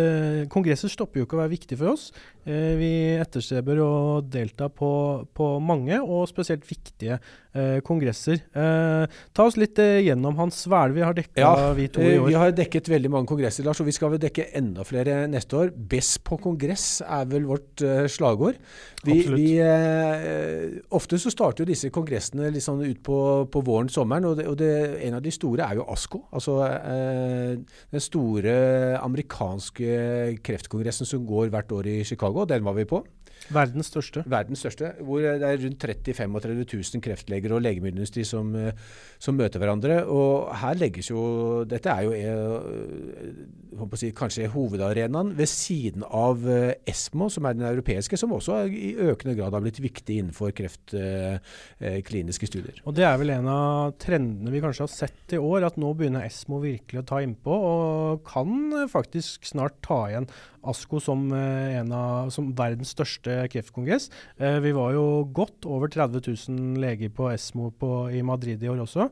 kongresser 0.48 0.88
stopper 0.88 1.20
jo 1.20 1.26
ikke 1.26 1.36
å 1.36 1.42
være 1.42 1.52
viktig 1.52 1.76
for 1.76 1.92
oss. 1.92 2.06
Eh, 2.44 2.74
vi 2.80 2.90
etterstreber 3.20 3.80
å 3.84 3.92
delta 4.24 4.70
på, 4.72 4.90
på 5.36 5.52
mange 5.64 5.98
og 6.00 6.26
spesielt 6.30 6.64
viktige 6.68 7.18
eh, 7.52 7.80
kongresser. 7.84 8.40
ta 8.52 9.44
oss 9.46 9.58
litt 9.60 9.78
gjennom 9.78 10.38
Hans. 10.40 10.62
Hva 10.70 10.86
vi 10.92 11.04
har 11.04 11.16
dekka, 11.16 11.40
ja, 11.40 11.72
vi 11.76 11.88
to 11.92 12.04
i 12.04 12.16
år? 12.18 12.28
Vi 12.28 12.38
har 12.40 12.54
dekket 12.56 12.88
veldig 12.90 13.12
mange 13.12 13.30
kongresser, 13.30 13.66
Lars, 13.66 13.80
og 13.82 13.88
vi 13.88 13.96
skal 13.96 14.14
vel 14.14 14.22
dekke 14.22 14.50
enda 14.56 14.84
flere 14.88 15.24
neste 15.30 15.58
år. 15.58 15.74
Best 15.74 16.22
på 16.26 16.40
kongress 16.40 17.02
er 17.06 17.28
vel 17.30 17.48
vårt 17.48 17.84
slagord. 18.10 18.60
Vi, 19.04 19.22
vi 19.32 19.48
ofte 20.92 21.18
så 21.20 21.32
starter 21.32 21.64
jo 21.64 21.70
disse 21.70 21.90
kongressene 21.92 22.50
litt 22.52 22.64
sånn 22.64 22.82
ut 22.84 23.00
på, 23.04 23.18
på 23.52 23.62
våren, 23.64 23.90
sommeren. 23.92 24.26
Og, 24.28 24.36
det, 24.38 24.46
og 24.50 24.56
det, 24.60 24.70
en 25.06 25.18
av 25.18 25.24
de 25.24 25.32
store 25.34 25.66
er 25.66 25.80
jo 25.80 25.86
ASCO. 25.92 26.22
Altså 26.36 26.56
eh, 26.66 27.54
den 27.92 28.04
store 28.04 28.54
amerikanske 29.00 30.40
kreftkongressen 30.46 31.08
som 31.08 31.24
går 31.26 31.52
hvert 31.52 31.72
år 31.76 31.90
i 31.90 31.96
Chicago. 32.06 32.29
Den 32.50 32.64
var 32.66 32.76
vi 32.78 32.88
på. 32.88 33.04
Verdens 33.50 33.88
største. 33.90 34.22
Verdens 34.28 34.60
største, 34.62 34.92
Hvor 35.00 35.22
det 35.22 35.42
er 35.42 35.58
rundt 35.64 35.80
30 35.80 36.14
35 36.14 36.64
000 36.72 37.02
kreftleger 37.02 37.54
og 37.56 37.62
legemiddelindustri 37.64 38.24
som, 38.26 38.52
som, 39.18 39.34
møter 39.38 39.62
hverandre. 39.62 40.04
Og 40.06 40.50
her 40.60 40.76
legges 40.78 41.10
jo 41.10 41.64
Dette 41.68 41.90
er 41.90 42.02
jo 42.04 42.12
si, 43.98 44.10
kanskje 44.16 44.50
hovedarenaen 44.52 45.32
ved 45.38 45.48
siden 45.50 46.04
av 46.04 46.44
eh, 46.48 46.74
ESMO, 46.90 47.30
som 47.32 47.48
er 47.48 47.56
den 47.56 47.66
europeiske, 47.70 48.18
som 48.20 48.34
også 48.36 48.62
i 48.68 48.92
økende 49.10 49.36
grad 49.38 49.56
har 49.56 49.64
blitt 49.64 49.80
viktig 49.82 50.20
innenfor 50.20 50.52
kreftkliniske 50.56 52.46
eh, 52.46 52.52
studier. 52.52 52.82
Og 52.84 52.96
Det 52.96 53.06
er 53.06 53.18
vel 53.20 53.34
en 53.34 53.50
av 53.50 53.96
trendene 54.00 54.52
vi 54.52 54.62
kanskje 54.62 54.86
har 54.86 54.92
sett 54.92 55.36
i 55.36 55.40
år, 55.40 55.66
at 55.70 55.80
nå 55.80 55.92
begynner 55.96 56.26
ESMO 56.26 56.60
virkelig 56.62 57.02
å 57.02 57.08
ta 57.08 57.22
innpå, 57.24 57.60
og 57.72 58.24
kan 58.28 58.86
faktisk 58.90 59.48
snart 59.48 59.80
ta 59.86 60.02
igjen 60.10 60.30
ASKO 60.68 61.00
som, 61.02 61.26
av, 61.32 62.30
som 62.34 62.50
verdens 62.56 62.92
største 62.94 63.36
kreftkongress. 63.52 64.10
vi 64.38 64.72
var 64.76 64.92
jo 64.94 65.04
godt 65.32 65.66
over 65.68 65.88
30 65.92 66.22
000 66.48 66.80
leger 66.82 67.12
på 67.14 67.30
ESMO 67.32 67.70
på, 67.80 67.90
i 68.12 68.22
Madrid 68.26 68.62
i 68.62 68.68
år 68.70 68.82
også. 68.84 69.08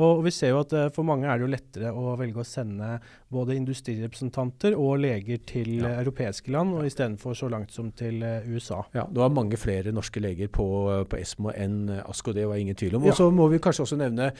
Og 0.00 0.22
vi 0.26 0.32
ser 0.34 0.52
jo 0.52 0.60
at 0.62 0.74
for 0.94 1.06
mange 1.06 1.26
er 1.26 1.38
det 1.38 1.46
jo 1.46 1.50
lettere 1.50 1.92
å 1.94 2.14
velge 2.18 2.42
å 2.42 2.46
sende 2.46 2.98
både 3.30 3.56
industrirepresentanter 3.58 4.76
og 4.78 5.00
leger 5.02 5.40
til 5.46 5.80
ja. 5.80 5.96
europeiske 6.02 6.52
land, 6.54 6.74
og 6.78 6.86
istedenfor 6.86 7.36
så 7.38 7.50
langt 7.50 7.74
som 7.74 7.90
til 7.96 8.22
USA. 8.50 8.82
Ja, 8.94 9.06
Det 9.10 9.22
var 9.22 9.34
mange 9.34 9.58
flere 9.60 9.94
norske 9.94 10.22
leger 10.22 10.50
på, 10.52 10.66
på 11.10 11.18
ESMO 11.18 11.54
enn 11.54 11.90
ASKO, 12.04 12.34
det 12.36 12.46
var 12.48 12.60
ingen 12.60 12.78
tvil 12.78 12.98
om. 12.98 13.06
Og 13.08 13.16
så 13.16 13.28
ja. 13.28 13.34
må 13.34 13.48
vi 13.52 13.62
kanskje 13.62 13.86
også 13.86 13.98
nevne 14.00 14.30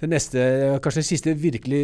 den 0.00 0.12
neste, 0.12 0.40
kanskje 0.82 1.02
den 1.02 1.08
siste 1.08 1.34
virkelig 1.38 1.82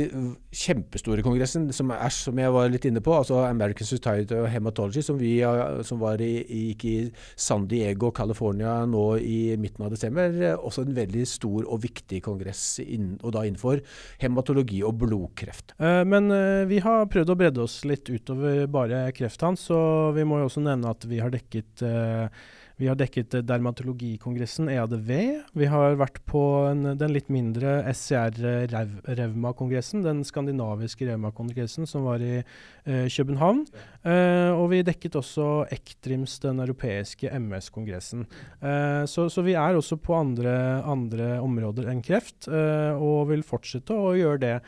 kjempestore 0.64 1.24
kongressen, 1.24 1.70
som 1.72 1.92
er 1.94 2.12
som 2.14 2.38
jeg 2.38 2.52
var 2.54 2.70
litt 2.72 2.86
inne 2.88 3.02
på, 3.04 3.14
altså 3.16 3.42
American 3.44 3.88
Society 3.88 4.23
of 4.32 4.48
Hematology, 4.52 5.02
som, 5.04 5.18
vi, 5.20 5.36
som 5.84 6.02
i, 6.20 6.30
gikk 6.70 6.84
i 6.88 6.96
San 7.36 7.66
Diego, 7.68 8.12
California 8.14 8.84
nå 8.86 9.04
i 9.18 9.56
midten 9.60 9.84
av 9.86 9.92
desember. 9.94 10.32
Også 10.56 10.84
en 10.84 10.96
veldig 10.96 11.26
stor 11.28 11.66
og 11.66 11.82
viktig 11.84 12.22
kongress, 12.24 12.78
inn, 12.84 13.14
og 13.22 13.34
da 13.36 13.44
innenfor 13.44 13.82
hematologi 14.22 14.82
og 14.86 14.96
blodkreft. 15.02 15.76
Uh, 15.80 16.02
men 16.08 16.32
Eh, 16.54 16.64
vi 16.70 16.80
har 16.84 17.06
prøvd 17.10 17.32
å 17.32 17.38
bredde 17.38 17.64
oss 17.64 17.80
litt 17.88 18.08
utover 18.10 18.66
bare 18.70 19.06
krefthans, 19.16 19.68
så 19.70 19.78
vi 20.16 20.26
må 20.28 20.40
jo 20.40 20.48
også 20.48 20.64
nevne 20.64 20.92
at 20.94 21.06
vi 21.08 21.20
har 21.22 21.32
dekket 21.34 21.84
vi 22.80 22.88
har 22.90 22.96
dekket 22.98 23.30
dermatologikongressen 23.46 24.66
EADV. 24.72 25.10
Vi 25.54 25.66
har 25.70 25.94
vært 26.00 26.16
på 26.26 26.40
en, 26.72 26.98
den 26.98 27.12
litt 27.14 27.28
mindre 27.30 27.84
SCR-revmakongressen, 27.92 30.02
den 30.02 30.24
skandinaviske 30.26 31.06
revmakongressen 31.06 31.86
som 31.86 32.02
var 32.08 32.18
i 32.18 32.42
eh, 32.42 33.06
København. 33.14 33.62
Eh, 34.02 34.50
og 34.50 34.72
vi 34.72 34.82
dekket 34.86 35.14
også 35.20 35.66
Ektrims, 35.74 36.38
den 36.42 36.60
europeiske 36.66 37.30
MS-kongressen. 37.30 38.26
Eh, 38.58 39.04
så, 39.06 39.28
så, 39.30 39.42
vi 39.46 39.54
er 39.54 39.74
også 39.78 39.96
på 40.02 40.14
andre, 40.18 40.82
andre 40.82 41.38
områder 41.44 41.86
enn 41.92 42.02
kreft, 42.02 42.48
og 42.50 43.28
vil 43.30 43.42
fortsette 43.46 43.94
å 43.94 44.18
gjøre 44.18 44.38
det 44.42 44.58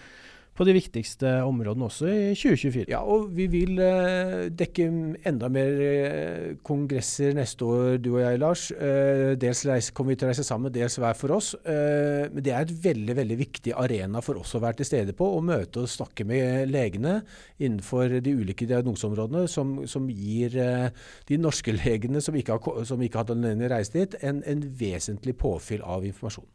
på 0.56 0.64
de 0.64 0.74
viktigste 0.76 1.30
områdene 1.44 1.86
også 1.86 2.08
i 2.08 2.32
2024. 2.32 2.86
Ja, 2.88 3.02
og 3.04 3.28
vi 3.36 3.46
vil 3.52 3.80
eh, 3.82 4.46
dekke 4.56 4.86
enda 5.28 5.50
mer 5.52 5.82
eh, 5.84 6.54
kongresser 6.66 7.36
neste 7.36 7.66
år, 7.68 7.98
du 8.00 8.14
og 8.14 8.22
jeg, 8.22 8.40
Lars. 8.40 8.64
Eh, 8.72 9.34
dels 9.40 9.64
reise, 9.68 9.92
kommer 9.96 10.14
vi 10.14 10.20
til 10.20 10.28
å 10.28 10.32
reise 10.32 10.46
sammen, 10.46 10.72
dels 10.72 10.96
hver 11.02 11.18
for 11.18 11.36
oss. 11.36 11.52
Eh, 11.60 12.26
men 12.32 12.44
det 12.46 12.54
er 12.54 12.64
et 12.64 12.74
veldig 12.88 13.18
veldig 13.20 13.38
viktig 13.42 13.76
arena 13.76 14.24
for 14.24 14.40
oss 14.40 14.56
å 14.56 14.62
være 14.64 14.80
til 14.80 14.90
stede 14.90 15.16
på. 15.16 15.28
Å 15.36 15.44
møte 15.44 15.84
og 15.84 15.92
snakke 15.92 16.24
med 16.28 16.72
legene 16.72 17.18
innenfor 17.60 18.18
de 18.24 18.36
ulike 18.40 18.68
diagnoseområdene, 18.70 19.46
som, 19.52 19.78
som 19.90 20.08
gir 20.08 20.56
eh, 20.62 20.88
de 21.28 21.40
norske 21.40 21.74
legene 21.76 22.24
som 22.24 22.36
ikke 22.36 22.56
har, 22.56 22.84
som 22.88 23.02
ikke 23.02 23.20
har 23.20 23.28
hatt 23.28 23.36
anledning 23.36 23.66
til 23.66 23.72
å 23.72 23.76
reise 23.76 23.98
dit, 23.98 24.20
en, 24.24 24.44
en 24.48 24.68
vesentlig 24.80 25.36
påfyll 25.36 25.84
av 25.84 26.08
informasjon. 26.08 26.48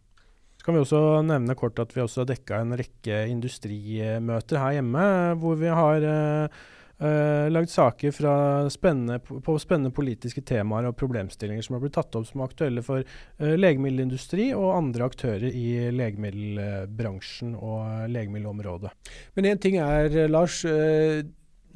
Så 0.61 0.67
kan 0.67 0.75
vi 0.77 0.83
også 0.83 0.99
nevne 1.25 1.55
kort 1.57 1.79
at 1.81 1.95
vi 1.95 2.03
også 2.03 2.21
har 2.21 2.27
dekka 2.29 2.59
en 2.61 2.75
rekke 2.77 3.23
industrimøter 3.31 4.61
her 4.61 4.75
hjemme, 4.75 5.05
hvor 5.41 5.57
vi 5.57 5.71
har 5.73 6.05
uh, 6.05 6.59
uh, 7.01 7.47
lagd 7.49 7.73
saker 7.73 8.13
spennende, 8.69 9.17
på 9.25 9.55
spennende 9.57 9.89
politiske 9.89 10.45
temaer 10.45 10.91
og 10.91 10.99
problemstillinger 11.01 11.65
som 11.65 11.79
har 11.79 11.81
blitt 11.81 11.97
tatt 11.97 12.13
opp 12.19 12.29
som 12.29 12.43
er 12.43 12.53
aktuelle 12.53 12.85
for 12.85 13.01
uh, 13.01 13.55
legemiddelindustri 13.57 14.51
og 14.53 14.75
andre 14.75 15.09
aktører 15.09 15.49
i 15.49 15.89
legemiddelbransjen 15.97 17.57
og 17.57 18.05
legemiddelområdet. 18.13 18.93
Men 19.33 19.49
én 19.55 19.65
ting 19.65 19.81
er, 19.81 20.13
Lars 20.29 20.61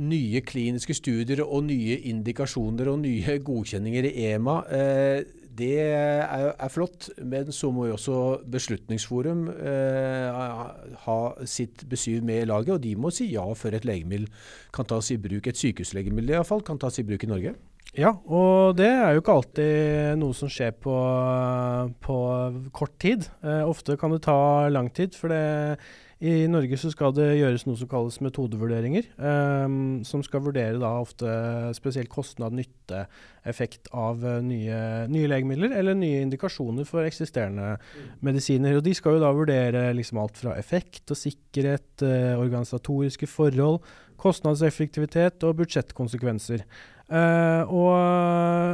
nye 0.01 0.41
kliniske 0.45 0.95
studier 0.97 1.41
og 1.45 1.65
nye 1.69 1.97
indikasjoner 2.09 2.89
og 2.91 3.01
nye 3.03 3.39
godkjenninger 3.43 4.09
i 4.09 4.29
EMA. 4.31 4.59
Eh, 4.69 5.44
det 5.55 5.75
er, 5.81 6.49
er, 6.51 6.71
flott, 6.71 7.09
men 7.23 7.51
så 7.55 7.69
må 7.73 7.87
jo 7.89 7.95
også 7.95 8.17
Beslutningsforum 8.51 9.45
eh, 9.53 10.41
ha 11.05 11.19
sitt 11.47 11.85
besyv 11.89 12.25
med 12.25 12.43
i 12.43 12.49
laget, 12.49 12.73
og 12.75 12.83
de 12.83 12.95
må 12.99 13.11
si 13.13 13.29
ja 13.31 13.45
før 13.55 13.77
et 13.77 13.87
legemiddel 13.87 14.27
kan 14.75 14.87
tas 14.89 15.11
i 15.13 15.19
bruk. 15.21 15.47
Et 15.47 15.61
sykehuslegemiddel 15.61 16.35
iallfall 16.35 16.65
kan 16.65 16.81
tas 16.81 16.99
i 16.99 17.07
bruk 17.07 17.23
i 17.23 17.31
Norge. 17.31 17.55
Ja, 17.95 18.11
og 18.27 18.75
det 18.75 18.89
er 18.91 19.13
jo 19.15 19.21
ikke 19.21 19.35
alltid 19.39 20.17
noe 20.19 20.35
som 20.35 20.51
skjer 20.51 20.73
på, 20.83 20.95
på 22.03 22.17
kort 22.75 22.97
tid. 22.99 23.29
Eh, 23.45 23.63
ofte 23.63 23.95
kan 23.99 24.11
det 24.11 24.25
ta 24.25 24.67
lang 24.73 24.91
tid, 24.91 25.15
for 25.15 25.31
det 25.31 25.77
i 26.25 26.47
Norge 26.49 26.77
så 26.79 26.89
skal 26.89 27.13
det 27.15 27.27
gjøres 27.37 27.65
noe 27.67 27.77
som 27.79 27.89
kalles 27.91 28.17
metodevurderinger, 28.23 29.07
um, 29.19 30.01
som 30.07 30.23
skal 30.25 30.43
vurdere 30.45 30.79
da 30.81 30.91
ofte 31.01 31.29
spesielt 31.77 32.09
kostnad-nytte-effekt 32.13 33.91
av 33.93 34.23
uh, 34.25 34.39
nye, 34.45 34.79
nye, 35.11 35.29
legemidler 35.29 35.75
eller 35.77 35.97
nye 35.99 36.23
indikasjoner 36.25 36.87
for 36.89 37.05
eksisterende 37.05 37.75
mm. 37.77 38.09
medisiner. 38.25 38.79
Og 38.79 38.85
De 38.87 38.95
skal 38.97 39.17
jo 39.17 39.23
da 39.25 39.33
vurdere 39.35 39.85
liksom 39.97 40.21
alt 40.23 40.41
fra 40.41 40.57
effekt 40.59 41.13
og 41.13 41.19
sikkerhet, 41.19 41.91
uh, 42.01 42.33
organisatoriske 42.41 43.29
forhold, 43.29 43.83
kostnadseffektivitet 44.21 45.43
og 45.45 45.59
budsjettkonsekvenser. 45.61 46.65
Uh, 47.05 47.61
og, 47.69 47.91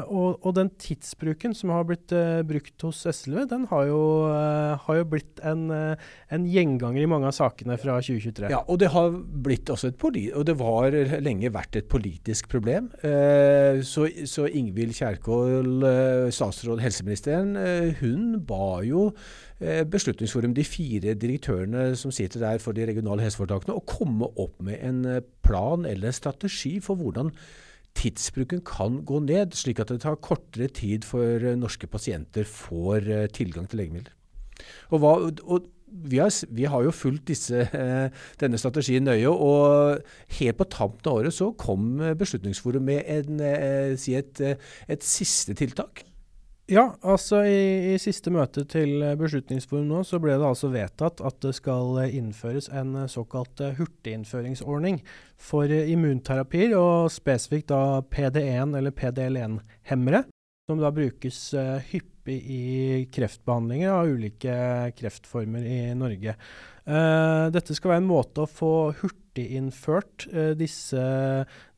og, 0.07 0.37
og, 0.39 0.53
den 0.55 0.69
tidsbruken 0.79 1.51
som 1.51 1.73
har 1.75 1.83
blitt 1.83 2.13
uh, 2.15 2.39
brukt 2.47 2.85
hos 2.85 3.01
SLV, 3.03 3.41
den 3.51 3.65
har 3.67 3.89
jo, 3.89 4.03
uh, 4.31 4.79
har 4.85 4.99
jo 5.01 5.07
blitt 5.11 5.41
en, 5.43 5.65
en, 5.75 6.45
gjenganger 6.47 7.03
i 7.03 7.09
mange 7.11 7.27
av 7.27 7.35
sakene 7.35 7.75
fra 7.81 7.97
2023. 7.99 8.47
Ja, 8.53 8.61
og 8.71 8.79
det 8.79 8.93
har 8.93 9.11
blitt 9.11 9.67
også 9.73 9.91
et 9.91 9.99
og 10.01 10.45
det 10.47 10.55
var 10.61 10.95
lenge 11.19 11.51
vært 11.51 11.75
et 11.75 11.89
politisk 11.91 12.47
problem. 12.49 12.87
så, 13.85 14.07
så 14.25 14.47
Ingvild 14.47 14.95
Kjerkol, 14.97 15.85
statsråd 16.33 16.81
helseministeren, 16.81 17.53
hun 17.99 18.39
ba 18.47 18.81
jo 18.87 19.11
Beslutningsforum, 19.61 20.55
de 20.57 20.65
fire 20.65 21.13
direktørene 21.13 21.91
som 21.99 22.11
sitter 22.11 22.41
der 22.41 22.63
for 22.63 22.73
de 22.73 22.87
regionale 22.89 23.27
helseforetakene, 23.27 23.77
å 23.77 23.85
komme 23.85 24.31
opp 24.41 24.57
med 24.63 24.81
en 24.81 25.03
plan 25.45 25.85
eller 25.85 26.15
strategi 26.15 26.79
for 26.81 26.97
hvordan 26.97 27.29
tidsbruken 27.97 28.63
kan 28.67 29.01
gå 29.07 29.19
ned, 29.25 29.55
slik 29.57 29.81
at 29.81 29.91
det 29.91 30.01
tar 30.05 30.19
kortere 30.23 30.69
tid 30.71 31.05
for 31.07 31.43
eh, 31.43 31.59
norske 31.59 31.89
pasienter 31.91 32.47
får 32.47 33.07
eh, 33.09 33.27
tilgang 33.33 33.69
til 33.69 33.83
legemidler. 33.83 34.15
Og, 34.91 35.01
hva, 35.01 35.13
og 35.43 35.69
vi, 35.87 36.19
har, 36.21 36.31
vi 36.53 36.67
har, 36.69 36.85
jo 36.85 36.93
fulgt 36.95 37.27
disse, 37.31 37.65
eh, 37.65 38.23
denne 38.41 38.59
strategien 38.61 39.07
nøye, 39.07 39.31
og 39.31 40.01
helt 40.37 40.59
på 40.59 40.69
tampen 40.71 41.11
av 41.11 41.19
året 41.23 41.35
så 41.35 41.51
kom 41.59 41.99
Beslutningsforum 42.19 42.87
med 42.87 43.03
en, 43.11 43.43
si 43.99 44.15
et, 44.19 44.45
et 44.87 45.05
siste 45.05 45.57
tiltak. 45.57 46.05
Ja, 46.71 46.85
altså 47.03 47.41
i, 47.43 47.91
i, 47.91 47.97
siste 47.99 48.31
møte 48.31 48.61
til 48.69 49.01
Beslutningsforum 49.19 49.89
nå, 49.89 50.05
så 50.07 50.21
ble 50.23 50.37
det 50.39 50.47
altså 50.47 50.69
vedtatt 50.71 51.19
at 51.19 51.41
det 51.43 51.51
skal 51.57 51.99
innføres 52.07 52.69
en 52.71 52.93
såkalt 53.11 53.59
hurtiginnføringsordning 53.75 55.01
for 55.35 55.67
immunterapier, 55.67 56.77
og 56.79 57.11
spesifikt 57.11 57.73
da 57.73 57.99
PD1 58.07 58.77
eller 58.79 58.95
PDL1-hemmere, 58.95 60.23
som 60.71 60.79
da 60.79 60.93
brukes 60.95 61.41
hyppig 61.89 62.39
i 62.39 62.63
kreftbehandlinger 63.11 63.91
av 63.91 64.13
ulike 64.15 64.55
kreftformer 64.95 65.67
i 65.67 65.81
Norge. 65.99 66.37
Dette 67.51 67.75
skal 67.75 67.97
være 67.97 68.05
en 68.05 68.13
måte 68.13 68.45
å 68.45 68.49
få 68.49 68.71
hurtig 69.01 69.20
hurtiginnført 69.31 70.27
uh, 70.33 70.51
disse, 70.59 71.01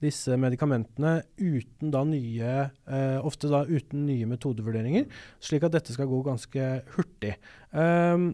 disse, 0.02 0.38
medikamentene 0.38 1.22
uten 1.38 1.92
da 1.94 2.04
nye, 2.04 2.70
uh, 2.90 3.20
ofte 3.26 3.48
da 3.52 3.64
uten 3.66 4.08
nye 4.08 4.26
metodevurderinger, 4.26 5.06
slik 5.40 5.64
at 5.64 5.74
dette 5.74 5.94
skal 5.94 6.10
gå 6.10 6.24
ganske 6.26 6.82
hurtig. 6.96 7.38
Um, 7.72 8.34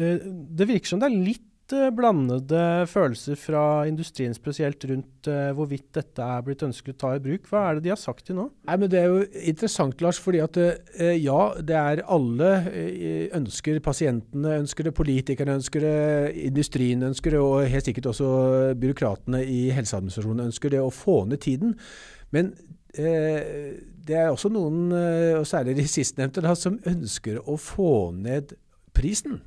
det 0.00 0.64
virker 0.68 0.88
som 0.88 1.00
det 1.00 1.10
er 1.10 1.24
litt 1.26 1.49
blandede 1.94 2.86
følelser 2.90 3.38
fra 3.38 3.62
industrien 3.88 4.34
spesielt 4.36 4.84
rundt 4.88 5.28
uh, 5.30 5.50
hvorvidt 5.56 5.88
dette 5.96 6.24
er 6.24 6.44
blitt 6.46 6.62
ønsket 6.66 6.96
å 6.96 7.00
ta 7.02 7.10
i 7.16 7.22
bruk. 7.22 7.48
Hva 7.50 7.62
er 7.66 7.78
det 7.78 7.84
de 7.86 7.92
har 7.92 8.00
sagt 8.00 8.26
til 8.28 8.38
nå? 8.38 8.46
Nei, 8.68 8.76
men 8.80 8.90
Det 8.92 9.00
er 9.00 9.08
jo 9.10 9.24
interessant, 9.52 10.00
Lars. 10.04 10.20
fordi 10.22 10.42
at 10.44 10.58
uh, 10.60 11.16
ja, 11.16 11.40
det 11.58 11.76
er 11.78 12.02
alle 12.06 12.50
ønsker. 13.38 13.80
Pasientene 13.84 14.56
ønsker 14.62 14.88
det, 14.88 14.94
politikerne 14.96 15.58
ønsker 15.60 15.86
det, 15.86 15.98
industrien 16.50 17.02
ønsker 17.10 17.36
det, 17.36 17.42
og 17.44 17.68
helt 17.70 17.90
sikkert 17.90 18.10
også 18.12 18.30
byråkratene 18.80 19.42
i 19.44 19.60
helseadministrasjonen 19.76 20.48
ønsker 20.48 20.74
det, 20.74 20.82
å 20.82 20.94
få 20.94 21.22
ned 21.30 21.42
tiden. 21.44 21.76
Men 22.34 22.52
det 22.90 24.16
er 24.18 24.32
også 24.32 24.50
noen, 24.50 24.90
og 25.38 25.44
særlig 25.46 25.76
de 25.78 25.84
sistnevnte, 25.86 26.42
som 26.58 26.80
ønsker 26.90 27.38
å 27.46 27.54
få 27.54 28.10
ned 28.16 28.56
prisen. 28.96 29.38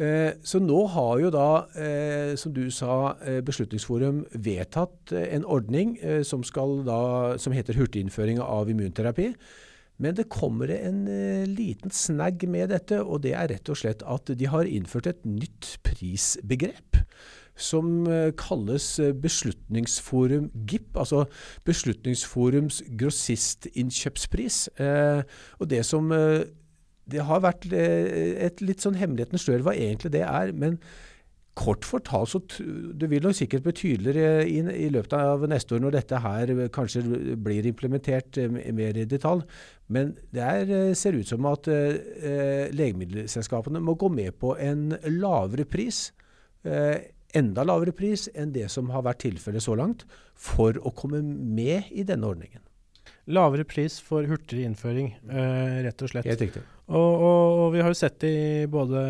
Eh, 0.00 0.32
så 0.40 0.56
nå 0.64 0.78
har 0.94 1.18
jo 1.20 1.30
da, 1.34 1.48
eh, 1.76 2.34
som 2.40 2.54
du 2.56 2.70
sa, 2.72 3.16
eh, 3.20 3.40
Beslutningsforum 3.44 4.24
vedtatt 4.32 5.12
en 5.12 5.44
ordning 5.44 5.98
som, 6.24 6.40
da, 6.40 7.36
som, 7.36 7.52
heter 7.52 7.74
hurtiginnføring 7.74 8.40
av 8.40 8.70
immunterapi. 8.70 9.34
Men 9.98 10.14
det 10.14 10.30
kommer 10.30 10.70
en 10.70 11.04
liten 11.54 11.90
snagg 11.90 12.48
med 12.48 12.70
dette, 12.70 13.04
og 13.04 13.20
det 13.20 13.34
er 13.34 13.48
rett 13.48 13.68
og 13.68 13.76
slett 13.76 14.02
at 14.02 14.24
de 14.24 14.46
har 14.46 14.64
innført 14.64 15.06
et 15.06 15.26
nytt 15.26 15.76
prisbegrep 15.84 16.96
som 17.54 18.06
kalles 18.40 18.96
Beslutningsforum 19.20 20.48
GIP, 20.64 20.96
altså 20.96 21.26
Beslutningsforums 21.66 22.80
grossistinnkjøpspris. 22.96 24.70
Og 25.60 25.68
det 25.68 25.84
som 25.84 26.08
det 27.12 27.26
har 27.28 27.44
vært 27.44 27.68
eh, 27.72 28.34
et 28.46 28.60
litt 28.64 28.82
sånn 28.84 28.98
hemmelighetens 29.00 29.46
slør 29.46 29.66
hva 29.66 29.76
egentlig 29.76 30.14
det 30.16 30.26
er. 30.26 30.52
men 30.56 30.80
Kort 31.58 31.84
fortalt 31.84 32.30
så 32.30 32.38
Det 32.94 33.08
vil 33.10 33.24
nok 33.24 33.34
sikkert 33.34 33.64
bli 33.64 33.72
tydeligere 33.74 34.44
i, 34.46 34.60
i, 34.84 34.88
løpet 34.88 35.16
av 35.18 35.42
neste 35.50 35.74
år 35.74 35.82
når 35.82 35.96
dette 35.96 36.20
her 36.22 36.52
kanskje 36.72 37.02
blir 37.42 37.66
implementert 37.66 38.38
eh, 38.38 38.48
mer 38.72 38.96
i 38.96 39.04
detalj. 39.04 39.42
Men 39.90 40.14
det 40.32 40.44
er, 40.46 40.70
eh, 40.70 40.94
ser 40.94 41.18
ut 41.18 41.28
som 41.28 41.48
at 41.50 41.68
eh, 41.68 42.70
legemiddelselskapene 42.70 43.82
må 43.82 43.96
gå 43.98 44.08
med 44.14 44.38
på 44.40 44.54
en 44.62 44.94
lavere 45.18 45.66
pris. 45.68 46.12
Eh, 46.64 47.10
enda 47.36 47.66
lavere 47.66 47.92
pris 47.98 48.28
enn 48.34 48.54
det 48.54 48.68
som 48.70 48.90
har 48.94 49.04
vært 49.06 49.24
tilfellet 49.26 49.66
så 49.66 49.76
langt, 49.78 50.06
for 50.34 50.78
å 50.80 50.94
komme 50.96 51.20
med 51.22 51.90
i 51.90 52.06
denne 52.06 52.30
ordningen. 52.30 52.62
Lavere 53.30 53.66
pris 53.68 53.98
for 54.02 54.26
hurtigere 54.26 54.70
innføring, 54.70 55.12
eh, 55.28 55.82
rett 55.84 56.02
og 56.02 56.10
slett. 56.10 56.26
Helt 56.30 56.40
riktig. 56.40 56.62
Og, 56.90 57.22
og, 57.22 57.58
og, 57.60 57.66
vi 57.74 57.82
har 57.84 57.92
jo 57.92 57.98
sett 57.98 58.24
i 58.26 58.36
både 58.70 59.00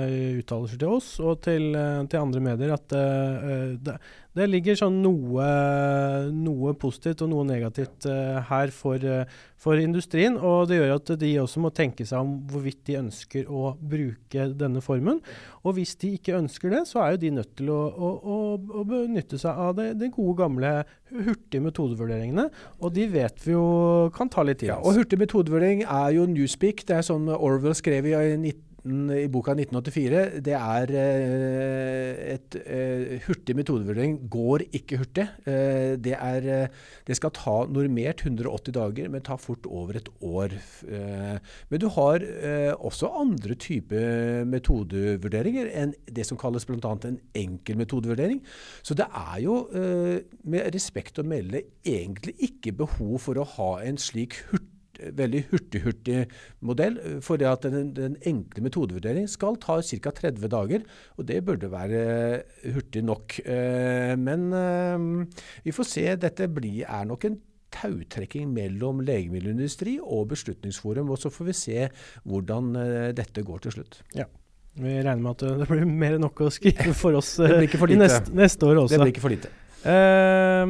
uttalelser 0.42 0.80
til 0.82 0.96
oss 0.98 1.14
og 1.24 1.38
til, 1.46 1.70
eh, 1.72 2.02
til 2.12 2.20
andre 2.20 2.42
medier 2.44 2.74
at 2.74 2.92
uh, 2.92 3.70
det, 3.80 3.94
det, 4.36 4.48
ligger 4.52 4.76
sånn 4.76 4.98
noe, 5.00 5.46
noe, 6.36 6.74
positivt 6.76 7.24
og 7.24 7.30
noe 7.32 7.46
negativt 7.48 8.04
uh, 8.10 8.42
her 8.50 8.72
for, 8.74 9.00
uh, 9.00 9.24
for, 9.56 9.80
industrien. 9.80 10.36
Og 10.36 10.68
det 10.68 10.76
gjør 10.76 10.92
at 10.98 11.14
de 11.22 11.30
også 11.40 11.62
må 11.64 11.72
tenke 11.72 12.04
seg 12.04 12.20
om 12.20 12.36
hvorvidt 12.50 12.82
de 12.90 12.98
ønsker 13.00 13.48
å 13.48 13.72
bruke 13.80 14.50
denne 14.60 14.84
formen. 14.84 15.22
Og 15.64 15.78
hvis 15.78 15.96
de 16.00 16.12
ikke 16.18 16.36
ønsker 16.36 16.76
det, 16.76 16.84
så 16.90 17.00
er 17.06 17.14
jo 17.14 17.22
de 17.24 17.32
nødt 17.38 17.56
til 17.62 17.72
å, 17.72 17.80
å, 17.88 18.38
å, 18.60 18.84
benytte 18.88 19.40
seg 19.40 19.56
av 19.56 19.72
det, 19.80 19.94
det 20.00 20.12
gode, 20.12 20.36
gamle 20.42 20.74
hurtige 21.10 21.64
metodevurderingene. 21.64 22.46
Og 22.84 22.92
de 22.96 23.08
vet 23.10 23.40
vi 23.46 23.56
jo 23.56 23.64
kan 24.16 24.28
ta 24.30 24.44
litt 24.44 24.60
tid. 24.60 24.74
Ja, 24.74 24.78
og 24.84 25.00
hurtig 25.00 25.20
metodevurdering 25.20 25.86
er 25.88 26.14
jo 26.16 26.28
newspeak. 26.28 26.84
Det 26.86 27.00
er 27.00 27.08
sånn 27.08 27.28
Orwell 27.32 27.69
Orwell 27.70 27.78
skrev 27.78 28.06
i, 28.10 28.14
19, 28.34 29.10
i 29.14 29.28
boka 29.30 29.52
1984, 29.54 30.40
det 30.42 30.54
er 30.56 30.90
eh, 30.98 32.32
et 32.34 32.56
eh, 32.64 33.12
hurtig 33.28 33.54
metodevurdering. 33.54 34.16
Går 34.32 34.64
ikke 34.74 34.98
hurtig. 34.98 35.26
Eh, 35.46 35.94
det, 36.02 36.16
er, 36.16 36.48
det, 37.06 37.16
skal 37.18 37.30
ta 37.36 37.54
normert 37.70 38.24
180 38.26 38.74
dager, 38.74 39.10
men 39.12 39.22
ta 39.22 39.36
fort 39.38 39.68
over 39.70 40.00
et 40.00 40.08
år. 40.20 40.56
men 41.70 41.80
du 41.80 41.86
har 41.94 42.24
også 42.74 43.12
andre 43.20 43.54
typer 43.54 44.42
metodevurderinger 44.48 45.70
enn 45.70 45.94
det 46.10 46.26
som 46.26 46.38
kalles 46.40 46.66
bl.a. 46.66 46.96
en 47.06 47.20
enkel 47.36 47.78
metodevurdering. 47.78 48.42
Så 48.82 48.98
det 48.98 49.06
er 49.06 49.38
jo, 49.44 49.60
med 50.42 50.74
respekt 50.74 51.20
å 51.20 51.26
melde, 51.26 51.62
egentlig 51.86 52.34
ikke 52.50 52.74
behov 52.82 53.20
for 53.28 53.38
å 53.38 53.48
ha 53.56 53.72
en 53.86 54.00
slik 54.00 54.40
hurtig 54.50 54.69
veldig 55.16 55.42
hurtig-hurtig 55.50 56.24
modell. 56.66 56.98
For 57.24 57.40
det 57.40 57.48
at 57.50 57.66
den, 57.68 57.92
den, 57.96 58.16
enkle 58.26 58.64
metodevurdering 58.66 59.28
skal 59.30 59.58
ta 59.62 59.80
ca. 59.82 60.14
30 60.22 60.50
dager. 60.52 60.86
Og 61.18 61.28
det 61.28 61.42
burde 61.46 61.70
være 61.72 62.02
hurtig 62.74 63.04
nok. 63.06 63.38
Eh, 63.44 64.16
men 64.20 64.50
eh, 64.56 65.38
vi 65.66 65.76
får 65.76 65.88
se. 65.88 66.08
Dette 66.20 66.50
blir, 66.52 66.84
er 66.86 67.08
nok 67.08 67.28
en 67.28 67.38
tautrekking 67.70 68.50
mellom 68.50 69.00
legemiddelindustri 69.06 69.98
og 70.02 70.28
Beslutningsforum. 70.34 71.12
Og 71.14 71.22
så 71.22 71.32
får 71.32 71.50
vi 71.50 71.56
se 71.56 71.88
hvordan 72.24 72.76
eh, 72.80 73.08
dette 73.16 73.46
går 73.46 73.66
til 73.66 73.80
slutt. 73.80 74.02
Ja. 74.16 74.28
Vi 74.80 74.92
regner 75.02 75.18
med 75.18 75.32
at 75.34 75.58
det 75.60 75.66
blir 75.66 75.82
mer 75.88 76.14
enn 76.14 76.22
nok 76.22 76.44
å 76.46 76.52
skrive 76.54 76.92
for 76.94 77.16
oss 77.18 77.34
for 77.40 77.90
neste, 77.90 78.30
neste, 78.36 78.68
år 78.68 78.84
også. 78.84 78.94
Det 78.94 79.00
blir 79.02 79.12
ikke 79.12 79.24
for 79.24 79.34
lite. 79.34 79.50
Uh, 79.80 80.68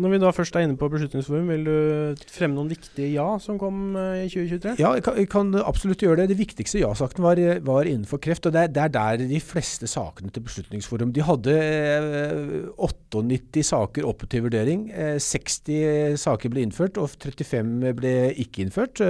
når 0.00 0.12
vi 0.14 0.18
da 0.22 0.30
først 0.32 0.54
er 0.56 0.64
inne 0.64 0.78
på 0.80 0.88
Beslutningsforum, 0.88 1.50
vil 1.52 1.66
du 1.66 2.22
fremme 2.32 2.56
noen 2.56 2.70
viktige 2.72 3.10
ja 3.12 3.26
som 3.42 3.58
kom 3.60 3.98
uh, 3.98 4.16
i 4.16 4.30
2023? 4.32 4.78
Ja, 4.80 4.94
jeg 4.96 5.04
kan, 5.04 5.18
jeg 5.20 5.28
kan, 5.28 5.50
absolutt 5.60 6.00
gjøre 6.00 6.22
det. 6.22 6.30
Det 6.32 6.38
viktigste 6.38 6.80
ja-saken 6.80 7.20
var, 7.24 7.40
var, 7.66 7.84
innenfor 7.84 8.22
kreft. 8.24 8.48
og 8.48 8.54
det 8.56 8.62
er, 8.62 8.72
det 8.72 8.82
er, 8.86 8.94
der 8.94 9.26
de 9.28 9.40
fleste 9.44 9.88
sakene 9.90 10.32
til 10.32 10.44
Beslutningsforum 10.46 11.12
De 11.12 11.24
hadde 11.24 11.52
eh, 11.52 12.64
98 12.80 13.66
saker 13.68 14.08
oppe 14.08 14.28
til 14.32 14.46
vurdering. 14.46 14.86
60 15.20 15.60
eh, 15.74 16.16
saker 16.20 16.52
ble 16.52 16.64
innført, 16.64 16.96
og 16.96 17.12
35 17.12 17.92
ble 18.00 18.14
ikke 18.40 18.64
innført. 18.64 19.04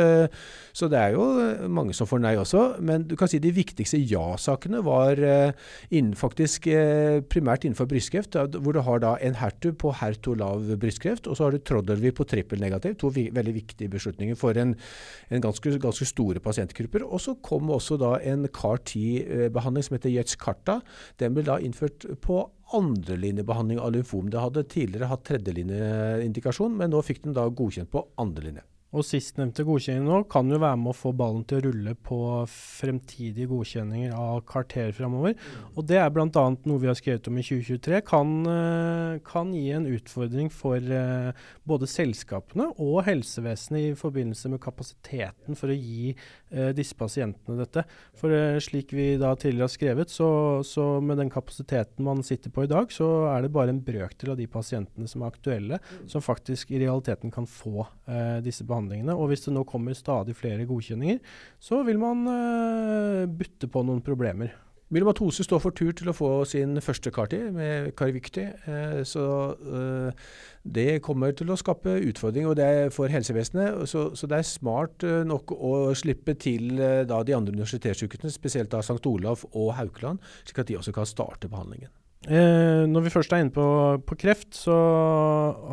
så 0.74 0.88
det 0.90 0.98
er 0.98 1.14
jo 1.14 1.24
mange 1.70 1.94
som 1.94 2.10
får 2.10 2.22
nei 2.24 2.34
også. 2.40 2.64
Men 2.82 3.06
du 3.06 3.14
kan 3.20 3.30
si 3.30 3.38
de 3.38 3.54
viktigste 3.54 4.00
ja-sakene 4.02 4.82
var 4.84 5.22
innen, 5.22 6.14
faktisk 6.18 6.66
primært 7.30 7.64
innenfor 7.64 7.86
brystkreft, 7.90 8.34
hvor 8.58 8.74
du 8.74 8.82
har 8.82 9.03
da 9.04 9.14
en 9.24 9.36
Hertu 9.38 9.70
på 9.78 9.92
HER2 10.00 10.34
lav 10.40 10.66
brystkreft, 10.80 11.28
og 11.28 11.38
så 11.38 11.46
har 11.46 11.54
du 11.54 11.62
Troddelvi 11.62 12.12
på 12.16 12.26
trippelnegativ. 12.28 12.96
To 13.00 13.12
veldig 13.14 13.54
viktige 13.54 13.92
beslutninger 13.92 14.38
for 14.38 14.56
en, 14.60 14.74
en 15.30 15.44
ganske, 15.44 15.76
ganske, 15.82 16.08
store 16.08 16.42
pasientgrupper. 16.44 17.04
Og 17.06 17.22
så 17.22 17.36
kom 17.44 17.72
også 17.74 17.98
da 18.00 18.16
en 18.24 18.48
CAR-10-behandling 18.48 19.86
som 19.86 19.98
heter 19.98 20.14
Yetskarta. 20.14 20.80
Den 21.22 21.36
ble 21.36 21.46
da 21.46 21.60
innført 21.62 22.06
på 22.24 22.42
andrelinjebehandling 22.74 23.80
av 23.80 23.94
lymfom. 23.94 24.30
Det 24.32 24.42
hadde 24.42 24.68
tidligere 24.72 25.10
hatt 25.12 25.26
tredjelinjeindikasjon, 25.28 26.78
men 26.80 26.94
nå 26.94 27.02
fikk 27.04 27.24
den 27.26 27.36
da 27.36 27.46
godkjent 27.48 27.92
på 27.92 28.06
andrelinje. 28.20 28.64
Og 28.94 29.02
sistnevnte 29.06 29.64
godkjenning 29.66 30.06
nå 30.06 30.20
kan 30.30 30.50
jo 30.50 30.60
være 30.62 30.78
med 30.78 30.92
å 30.92 30.96
få 30.96 31.10
ballen 31.16 31.42
til 31.48 31.58
å 31.58 31.64
rulle 31.66 31.94
på 31.98 32.18
fremtidige 32.50 33.50
godkjenninger 33.50 34.14
av 34.14 34.44
karter 34.46 34.92
framover. 34.94 35.34
Mm. 35.34 35.64
Og 35.74 35.88
det 35.90 35.98
er 35.98 36.12
bl.a. 36.14 36.28
noe 36.30 36.82
vi 36.82 36.90
har 36.90 36.98
skrevet 36.98 37.26
om 37.30 37.40
i 37.40 37.46
2023. 37.46 38.00
Kan, 38.06 38.34
eh, 38.50 39.18
kan 39.26 39.50
gi 39.56 39.66
en 39.74 39.88
utfordring 39.90 40.50
for 40.54 40.78
eh, 40.78 41.44
både 41.66 41.90
selskapene 41.90 42.70
og 42.78 43.02
helsevesenet 43.08 43.90
i 43.90 43.98
forbindelse 43.98 44.52
med 44.52 44.62
kapasiteten 44.62 45.58
for 45.58 45.74
å 45.74 45.78
gi 45.78 46.14
disse 46.76 46.96
pasientene 46.98 47.58
dette. 47.58 47.84
For 48.18 48.32
slik 48.62 48.92
vi 48.94 49.14
da 49.20 49.32
tidligere 49.34 49.68
har 49.68 49.72
skrevet, 49.72 50.12
så, 50.12 50.28
så, 50.66 50.86
med 51.04 51.18
den 51.20 51.32
kapasiteten 51.32 52.06
man 52.06 52.22
sitter 52.26 52.52
på 52.54 52.66
i 52.66 52.70
dag, 52.70 52.92
så 52.94 53.08
er 53.32 53.44
det 53.44 53.52
bare 53.54 53.74
en 53.74 53.82
brøkdel 53.84 54.34
av 54.34 54.40
de 54.40 54.46
pasientene 54.50 55.10
som 55.10 55.24
er 55.24 55.32
aktuelle, 55.32 55.80
mm. 55.80 56.06
som 56.12 56.24
faktisk 56.24 56.70
i 56.74 56.80
realiteten 56.84 57.32
kan 57.34 57.48
få 57.50 57.86
disse 58.44 58.66
behandlingene. 58.68 59.16
Og 59.16 59.32
hvis 59.32 59.46
det 59.46 59.54
nå 59.56 59.64
kommer 59.68 59.96
stadig 59.96 60.36
flere 60.38 60.66
godkjenninger, 60.68 61.20
så 61.62 61.82
vil 61.86 62.00
man 62.02 62.26
eh, 62.30 63.24
bytte 63.30 63.70
på 63.70 63.84
noen 63.86 64.02
problemer. 64.04 64.54
Myelomatose 64.94 65.42
står 65.42 65.58
for 65.58 65.74
tur 65.74 65.90
til 65.96 66.10
å 66.10 66.14
få 66.14 66.28
sin 66.46 66.78
første 66.84 67.10
CAR-T 67.10 67.38
med 67.56 67.88
Carvicti. 67.98 68.44
Eh, 68.70 69.00
så 69.08 69.24
eh, 69.58 70.28
det 70.62 71.00
kommer 71.02 71.34
til 71.34 71.50
å 71.50 71.58
skape 71.58 71.96
utfordringer 72.12 72.62
er 72.62 72.94
for 72.94 73.10
helsevesenet. 73.10 73.82
Så, 73.90 74.06
det 74.30 74.38
er 74.38 74.46
smart 74.46 75.02
eh, 75.02 75.24
nok 75.26 75.56
å 75.56 75.74
slippe 75.98 76.36
til 76.38 76.78
de 76.78 77.18
andre 77.18 77.56
universitetssykehusene, 77.56 78.30
spesielt 78.30 78.70
da 78.70 78.84
St. 78.86 79.02
Olav 79.10 79.42
og 79.50 79.74
Haukeland, 79.80 80.22
slik 80.46 80.62
at 80.62 80.70
de 80.70 80.78
også 80.78 80.94
kan 80.94 81.10
starte 81.10 81.50
behandlingen. 81.50 81.90
Eh, 82.24 82.84
når 82.88 83.04
vi 83.04 83.12
først 83.12 83.34
er 83.36 83.42
inne 83.42 83.52
på, 83.52 83.66
på, 84.08 84.16
kreft, 84.16 84.54
så 84.56 84.74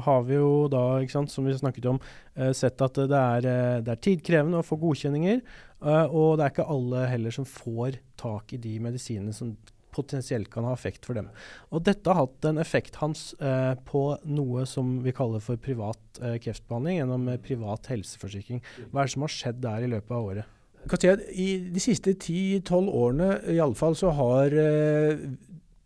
har 0.03 0.25
vi 0.27 0.35
jo 0.35 0.67
da, 0.71 0.99
sant, 1.11 1.31
som 1.31 1.47
vi 1.47 1.55
snakket 1.55 1.87
om, 1.93 1.99
eh, 2.35 2.51
sett 2.57 2.81
at 2.83 2.99
det 3.07 3.19
er, 3.19 3.47
det 3.85 3.93
er, 3.93 4.01
tidkrevende 4.03 4.59
å 4.59 4.65
få 4.65 4.75
godkjenninger. 4.81 5.39
Eh, 5.81 6.07
og 6.07 6.37
det 6.37 6.45
er 6.45 6.53
ikke 6.53 6.71
alle 6.75 7.05
heller 7.11 7.35
som 7.35 7.47
får 7.47 7.99
tak 8.21 8.53
i 8.55 8.61
de 8.61 8.77
medisinene 8.83 9.33
som 9.35 9.55
potensielt 9.91 10.47
kan 10.53 10.63
ha 10.63 10.71
effekt 10.71 11.03
for 11.07 11.17
dem. 11.17 11.27
Og 11.75 11.83
dette 11.83 12.07
har 12.07 12.21
hatt 12.21 12.47
en 12.47 12.61
effekt 12.61 13.01
hans 13.01 13.33
eh, 13.43 13.73
på 13.87 14.05
noe 14.23 14.63
som 14.69 14.99
vi 15.03 15.11
kaller 15.15 15.43
for 15.43 15.59
privat 15.59 16.21
eh, 16.21 16.37
kreftbehandling 16.43 17.01
gjennom 17.01 17.27
privat 17.43 17.91
helseforsikring. 17.91 18.63
Hva 18.91 19.03
er 19.03 19.09
det 19.09 19.15
som 19.17 19.27
har 19.27 19.35
skjedd 19.35 19.61
der 19.65 19.87
i 19.87 19.91
løpet 19.91 20.15
av 20.15 20.31
året? 20.31 20.57
I 20.81 21.49
de 21.69 21.81
siste 21.83 22.15
10-12 22.15 22.87
årene 22.89 23.33
i 23.53 23.59
alle 23.61 23.77
fall, 23.77 23.93
så 23.99 24.09
har 24.17 24.55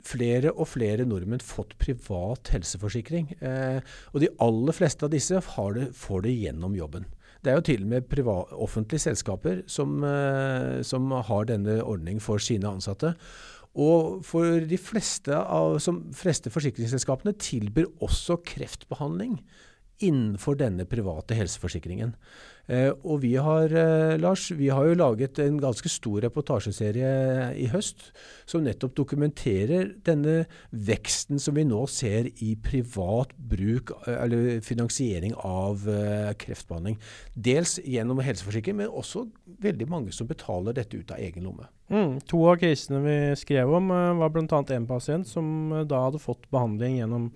flere 0.05 0.53
og 0.53 0.69
flere 0.69 1.05
nordmenn 1.07 1.43
fått 1.43 1.75
privat 1.81 2.51
helseforsikring. 2.53 3.31
Eh, 3.39 3.79
og 4.13 4.21
de 4.23 4.31
aller 4.43 4.77
fleste 4.77 5.07
av 5.07 5.13
disse 5.13 5.39
det, 5.39 5.89
får 5.97 6.25
det 6.25 6.35
gjennom 6.35 6.75
jobben. 6.77 7.07
Det 7.45 7.51
er 7.53 7.59
jo 7.59 7.65
til 7.67 7.83
og 7.85 7.91
med 7.91 8.07
privat, 8.09 8.53
offentlige 8.57 9.03
selskaper 9.03 9.61
som, 9.69 9.99
eh, 10.03 10.81
som, 10.81 11.11
har 11.11 11.45
denne 11.45 11.77
ordningen 11.83 12.23
for 12.23 12.41
sine 12.41 12.65
ansatte. 12.67 13.13
Og 13.75 14.23
for 14.25 14.63
de 14.65 14.79
fleste, 14.79 15.35
av, 15.35 15.77
som, 15.83 16.01
fleste 16.15 16.49
forsikringsselskapene 16.49 17.35
tilbyr 17.37 17.91
også 18.01 18.39
kreftbehandling 18.47 19.37
innenfor 20.03 20.57
denne 20.59 20.87
private 20.89 21.37
helseforsikringen. 21.37 22.15
Eh, 22.67 22.89
og 23.05 23.21
vi 23.21 23.35
har, 23.35 23.69
eh, 23.69 24.17
Lars, 24.17 24.49
vi 24.51 24.69
har 24.73 24.87
jo 24.87 24.97
laget 24.97 25.37
en 25.39 25.59
ganske 25.61 25.89
stor 25.89 26.21
reportasjeserie 26.25 27.53
i 27.61 27.67
høst 27.69 28.11
som 28.49 28.63
nettopp 28.65 28.95
dokumenterer 28.97 29.91
denne 30.03 30.47
veksten 30.73 31.39
som 31.39 31.53
vi 31.53 31.63
nå 31.63 31.83
ser 31.87 32.31
i 32.41 32.55
privat 32.55 33.35
bruk, 33.37 33.91
eh, 34.07 34.17
eller 34.23 34.61
finansiering 34.61 35.35
av 35.37 35.85
eh, 35.87 36.33
kreftbehandling. 36.33 36.97
Dels 37.35 37.77
gjennom 37.85 38.23
helseforsikring, 38.25 38.77
men 38.81 38.89
også 38.89 39.27
veldig 39.61 39.87
mange 39.87 40.11
som 40.11 40.27
betaler 40.27 40.73
dette 40.73 40.97
ut 40.97 41.11
av 41.11 41.21
egen 41.21 41.45
lomme. 41.45 41.69
Mm, 41.89 42.17
to 42.25 42.41
av 42.49 42.57
krisene 42.57 43.03
vi 43.05 43.17
skrev 43.37 43.69
om, 43.77 43.93
var 44.17 44.33
bl.a. 44.33 44.63
en 44.73 44.87
pasient 44.89 45.27
som 45.29 45.69
da 45.85 46.07
hadde 46.07 46.23
fått 46.23 46.49
behandling 46.49 46.97
gjennom 46.97 47.29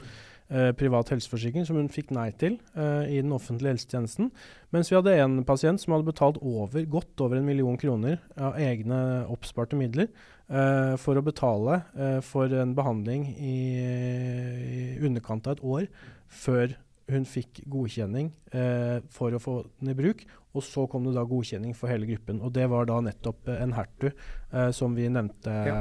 eh, 0.50 0.72
privat 0.78 1.12
helseforsikring, 1.14 1.66
som 1.68 1.80
hun 1.80 1.92
fikk 1.92 2.12
nei 2.16 2.30
til 2.40 2.58
eh, 2.76 3.16
i 3.16 3.22
den 3.22 3.34
offentlige 3.36 3.76
helsetjenesten. 3.76 4.32
Mens 4.76 4.92
vi 4.92 4.98
hadde 4.98 5.16
en 5.22 5.40
pasient 5.48 5.82
som 5.82 5.96
hadde 5.96 6.10
betalt 6.10 6.42
over, 6.42 6.84
godt 6.90 7.24
over 7.26 7.40
en 7.40 7.48
million 7.48 7.78
kroner 7.80 8.20
av 8.38 8.60
egne 8.62 9.00
oppsparte 9.32 9.80
midler 9.80 10.10
eh, 10.50 10.96
for 11.02 11.20
å 11.20 11.26
betale 11.26 11.82
eh, 11.96 12.20
for 12.26 12.54
en 12.54 12.76
behandling 12.78 13.32
i, 13.38 13.58
i 13.80 14.84
underkant 15.06 15.50
av 15.50 15.58
et 15.58 15.66
år 15.66 15.90
før 16.30 16.78
hun 17.10 17.26
fikk 17.26 17.64
godkjenning 17.70 18.30
eh, 18.54 19.00
for 19.14 19.34
å 19.34 19.42
få 19.42 19.56
den 19.80 19.94
i 19.94 19.98
bruk. 19.98 20.26
Og 20.58 20.64
så 20.66 20.88
kom 20.90 21.04
det 21.06 21.14
da 21.14 21.22
godkjenning 21.30 21.76
for 21.78 21.92
hele 21.92 22.08
gruppen. 22.10 22.40
Og 22.42 22.54
det 22.56 22.64
var 22.72 22.88
da 22.90 22.96
nettopp 23.06 23.48
eh, 23.54 23.60
en 23.62 23.74
Hertu, 23.78 24.08
eh, 24.10 24.72
som 24.74 24.96
vi 24.98 25.06
nevnte, 25.12 25.52
Ja. 25.70 25.76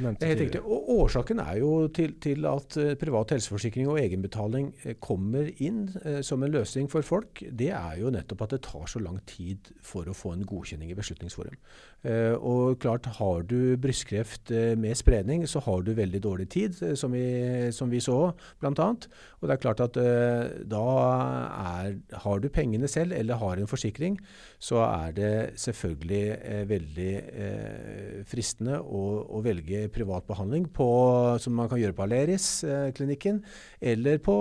nevnte 0.00 0.24
er 0.24 0.32
helt 0.32 0.40
riktig. 0.46 0.62
Og 0.64 0.88
Årsaken 0.94 1.42
er 1.44 1.58
jo 1.60 1.72
til, 1.92 2.14
til 2.24 2.46
at 2.48 2.76
eh, 2.80 2.94
privat 3.00 3.34
helseforsikring 3.36 3.88
og 3.92 3.98
egenbetaling 4.00 4.70
eh, 4.84 4.94
kommer 5.04 5.50
inn 5.60 5.90
eh, 6.04 6.22
som 6.24 6.42
en 6.42 6.54
løsning 6.54 6.88
for 6.88 7.04
folk. 7.04 7.42
Det 7.52 7.68
er 7.76 7.98
jo 8.00 8.12
nettopp 8.14 8.46
at 8.46 8.54
det 8.56 8.62
tar 8.64 8.86
så 8.88 9.02
lang 9.04 9.18
tid 9.28 9.68
for 9.84 10.08
å 10.08 10.16
få 10.16 10.32
en 10.38 10.46
godkjenning 10.48 10.88
i 10.94 10.96
Beslutningsforum. 10.96 11.58
Eh, 12.04 12.32
og 12.40 12.78
klart, 12.80 13.06
har 13.20 13.44
du 13.48 13.76
brystkreft 13.80 14.50
eh, 14.56 14.72
med 14.76 14.96
spredning, 14.96 15.44
så 15.48 15.60
har 15.68 15.84
du 15.84 15.92
veldig 15.96 16.20
dårlig 16.24 16.48
tid, 16.56 16.80
eh, 16.84 16.94
som 16.96 17.12
vi, 17.12 17.24
som 17.76 17.92
vi 17.92 18.00
så 18.04 18.32
bl.a. 18.60 18.88
Og 19.40 19.48
det 19.48 19.52
er 19.58 19.62
klart 19.68 19.84
at 19.84 20.00
eh, 20.00 20.64
da 20.68 20.82
er, 21.84 21.96
har 22.24 22.40
du 22.40 22.48
pengene 22.52 22.88
selv, 22.88 23.12
eller 23.16 23.40
har 23.40 23.60
en 23.60 23.68
forsikring, 23.68 24.13
så 24.62 24.80
er 24.84 25.16
det 25.16 25.32
selvfølgelig 25.60 26.22
eh, 26.36 26.62
veldig 26.70 27.10
eh, 27.14 28.20
fristende 28.28 28.78
å, 28.80 29.02
å 29.36 29.42
velge 29.44 29.86
privat 29.94 30.28
behandling 30.28 30.68
på, 30.74 30.88
som 31.42 31.58
man 31.58 31.70
kan 31.70 31.82
gjøre 31.82 31.96
på 31.96 32.06
Aleris-klinikken, 32.06 33.42
eller 33.80 34.22
på, 34.24 34.38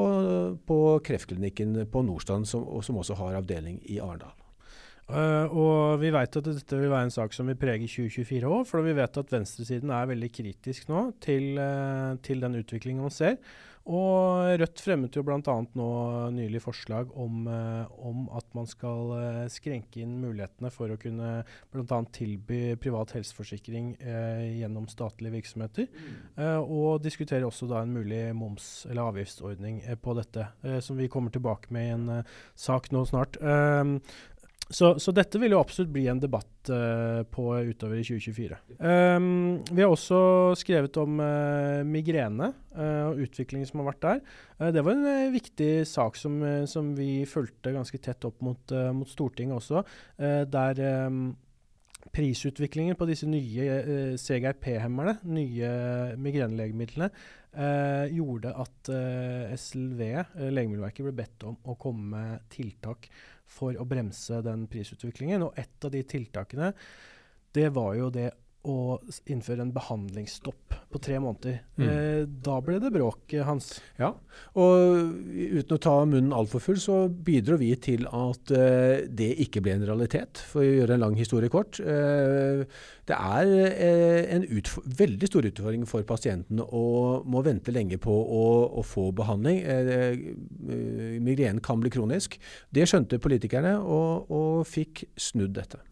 på 0.67 0.79
kreftklinikken 1.05 1.83
på 1.91 2.05
Nordstrand, 2.07 2.49
som, 2.49 2.65
som 2.85 3.03
også 3.03 3.19
har 3.19 3.41
avdeling 3.41 3.81
i 3.89 3.99
Arendal. 4.03 4.37
Uh, 5.03 5.51
og 5.51 5.99
vi 5.99 6.13
vet 6.15 6.37
at 6.39 6.45
dette 6.47 6.77
vil 6.79 6.87
være 6.87 7.09
en 7.09 7.13
sak 7.13 7.33
som 7.35 7.49
vil 7.51 7.57
prege 7.59 7.89
2024 7.91 8.47
òg, 8.47 8.63
for 8.69 8.85
vi 8.85 8.95
vet 8.95 9.19
at 9.19 9.33
venstresiden 9.33 9.91
er 9.91 10.07
veldig 10.07 10.29
kritisk 10.31 10.87
nå 10.87 11.09
til, 11.23 11.59
uh, 11.59 12.15
til 12.23 12.39
den 12.43 12.55
utviklingen 12.61 13.03
man 13.03 13.13
ser. 13.13 13.35
Og 13.83 14.53
Rødt 14.61 14.79
fremmet 14.79 15.17
jo 15.17 15.25
bl.a. 15.27 15.55
nå 15.75 15.87
nylig 16.31 16.61
forslag 16.63 17.09
om, 17.19 17.47
eh, 17.51 17.89
om 18.07 18.29
at 18.31 18.47
man 18.55 18.67
skal 18.69 19.11
eh, 19.17 19.39
skrenke 19.51 19.99
inn 19.99 20.13
mulighetene 20.21 20.71
for 20.71 20.93
å 20.93 20.97
kunne 20.99 21.31
bl.a. 21.73 21.99
tilby 22.15 22.77
privat 22.79 23.11
helseforsikring 23.17 23.93
eh, 23.99 24.45
gjennom 24.61 24.87
statlige 24.91 25.35
virksomheter. 25.35 25.89
Eh, 26.39 26.59
og 26.63 27.03
diskuterer 27.03 27.43
også 27.49 27.67
da 27.71 27.81
en 27.83 27.95
mulig 27.97 28.23
moms- 28.39 28.85
eller 28.87 29.03
avgiftsordning 29.11 29.81
eh, 29.83 29.99
på 29.99 30.15
dette, 30.15 30.47
eh, 30.63 30.79
som 30.79 30.99
vi 30.99 31.11
kommer 31.11 31.35
tilbake 31.35 31.75
med 31.75 31.89
i 31.89 31.95
en 31.97 32.13
sak 32.55 32.87
nå 32.95 33.03
snart. 33.09 33.35
Så, 34.71 34.93
så 35.01 35.11
dette 35.15 35.39
vil 35.41 35.53
jo 35.53 35.59
absolutt 35.61 35.91
bli 35.93 36.05
en 36.09 36.21
debatt 36.21 36.71
uh, 36.71 37.21
på 37.29 37.43
utover 37.67 37.99
i 37.99 38.05
2024. 38.07 38.57
Um, 38.79 39.59
vi 39.67 39.83
har 39.83 39.91
også 39.91 40.19
skrevet 40.57 40.97
om 41.01 41.19
uh, 41.19 41.83
migrene 41.87 42.53
uh, 42.77 43.11
og 43.11 43.21
utviklingen 43.25 43.67
som 43.69 43.81
har 43.81 43.91
vært 43.91 44.03
der. 44.05 44.23
Det 44.73 44.83
var 44.85 44.95
en 44.95 45.33
viktig 45.33 45.71
sak 45.89 46.15
som, 46.15 46.37
som 46.69 46.93
vi 46.95 47.25
fulgte 47.27 47.73
ganske 47.75 47.99
tett 47.99 48.23
opp 48.23 48.39
mot, 48.45 48.71
mot 48.95 49.09
Stortinget 49.09 49.57
også, 49.57 49.81
der 50.15 50.79
um, 51.09 51.33
prisutviklingen 52.13 52.95
på 52.95 53.07
disse 53.09 53.27
nye 53.27 54.15
CGRP-hemmerne, 54.21 55.17
nye 55.27 55.71
migrenelegemidlene, 56.21 57.09
eh, 57.53 58.05
gjorde 58.13 58.53
at 58.63 58.91
eh, 58.93 59.53
SLV, 59.57 60.01
eh, 60.01 60.49
Legemiddelverket, 60.53 61.05
ble 61.07 61.15
bedt 61.17 61.47
om 61.49 61.57
å 61.69 61.77
komme 61.79 62.09
med 62.13 62.47
tiltak 62.53 63.09
for 63.49 63.75
å 63.77 63.85
bremse 63.87 64.39
den 64.45 64.67
prisutviklingen. 64.71 65.47
Og 65.47 65.59
et 65.59 65.85
av 65.85 65.93
de 65.93 66.03
tiltakene, 66.07 66.71
det 67.53 67.69
var 67.75 67.93
jo 67.99 68.09
det 68.13 68.29
å 68.63 68.97
innføre 69.27 69.63
en 69.65 69.73
behandlingsstopp 69.75 70.75
på 70.93 71.01
tre 71.03 71.17
måneder. 71.19 71.59
Mm. 71.75 71.83
Eh, 71.87 72.21
da 72.45 72.59
ble 72.63 72.77
det 72.79 72.91
bråk, 72.93 73.33
eh, 73.33 73.43
Hans. 73.43 73.81
Ja, 73.99 74.13
og 74.55 75.11
uten 75.27 75.75
å 75.75 75.81
ta 75.81 75.95
munnen 76.07 76.35
altfor 76.35 76.63
full, 76.63 76.79
så 76.79 76.97
bidro 77.09 77.57
vi 77.59 77.73
til 77.75 78.07
at 78.07 78.53
eh, 78.55 79.03
det 79.09 79.31
ikke 79.43 79.63
ble 79.65 79.75
en 79.77 79.87
realitet, 79.89 80.39
for 80.47 80.63
å 80.63 80.69
gjøre 80.79 80.95
en 80.95 81.03
lang 81.03 81.19
historie 81.19 81.51
kort. 81.51 81.81
Eh, 81.83 82.63
det 83.09 83.19
er 83.19 83.53
eh, 83.73 84.31
en 84.37 84.47
veldig 85.03 85.31
stor 85.31 85.49
utfordring 85.51 85.87
for 85.89 86.07
pasientene 86.07 86.63
å 86.63 86.85
må 87.27 87.43
vente 87.43 87.73
lenge 87.75 87.99
på 87.99 88.13
å, 88.13 88.43
å 88.79 88.85
få 88.87 89.09
behandling. 89.15 89.59
Eh, 89.59 91.19
migrenen 91.23 91.63
kan 91.63 91.83
bli 91.83 91.91
kronisk. 91.91 92.39
Det 92.71 92.87
skjønte 92.87 93.19
politikerne, 93.23 93.75
og, 93.83 94.31
og 94.31 94.63
fikk 94.69 95.09
snudd 95.19 95.57
dette. 95.59 95.83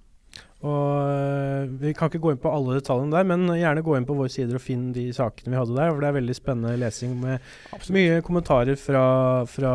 Og 0.62 1.10
øh, 1.10 1.82
Vi 1.82 1.94
kan 1.98 2.10
ikke 2.12 2.22
gå 2.22 2.32
inn 2.36 2.42
på 2.42 2.52
alle 2.54 2.76
detaljene 2.78 3.16
der, 3.16 3.26
men 3.26 3.48
gjerne 3.58 3.82
gå 3.86 3.96
inn 3.98 4.06
på 4.06 4.14
våre 4.18 4.30
sider 4.30 4.60
og 4.60 4.62
finn 4.62 4.92
de 4.94 5.08
sakene 5.16 5.54
vi 5.56 5.58
hadde 5.58 5.78
der. 5.78 5.90
for 5.92 6.04
Det 6.04 6.10
er 6.12 6.18
veldig 6.20 6.36
spennende 6.38 6.78
lesing 6.78 7.16
med 7.22 7.50
mye 7.96 8.22
kommentarer 8.22 8.78
fra, 8.78 9.04
fra 9.50 9.74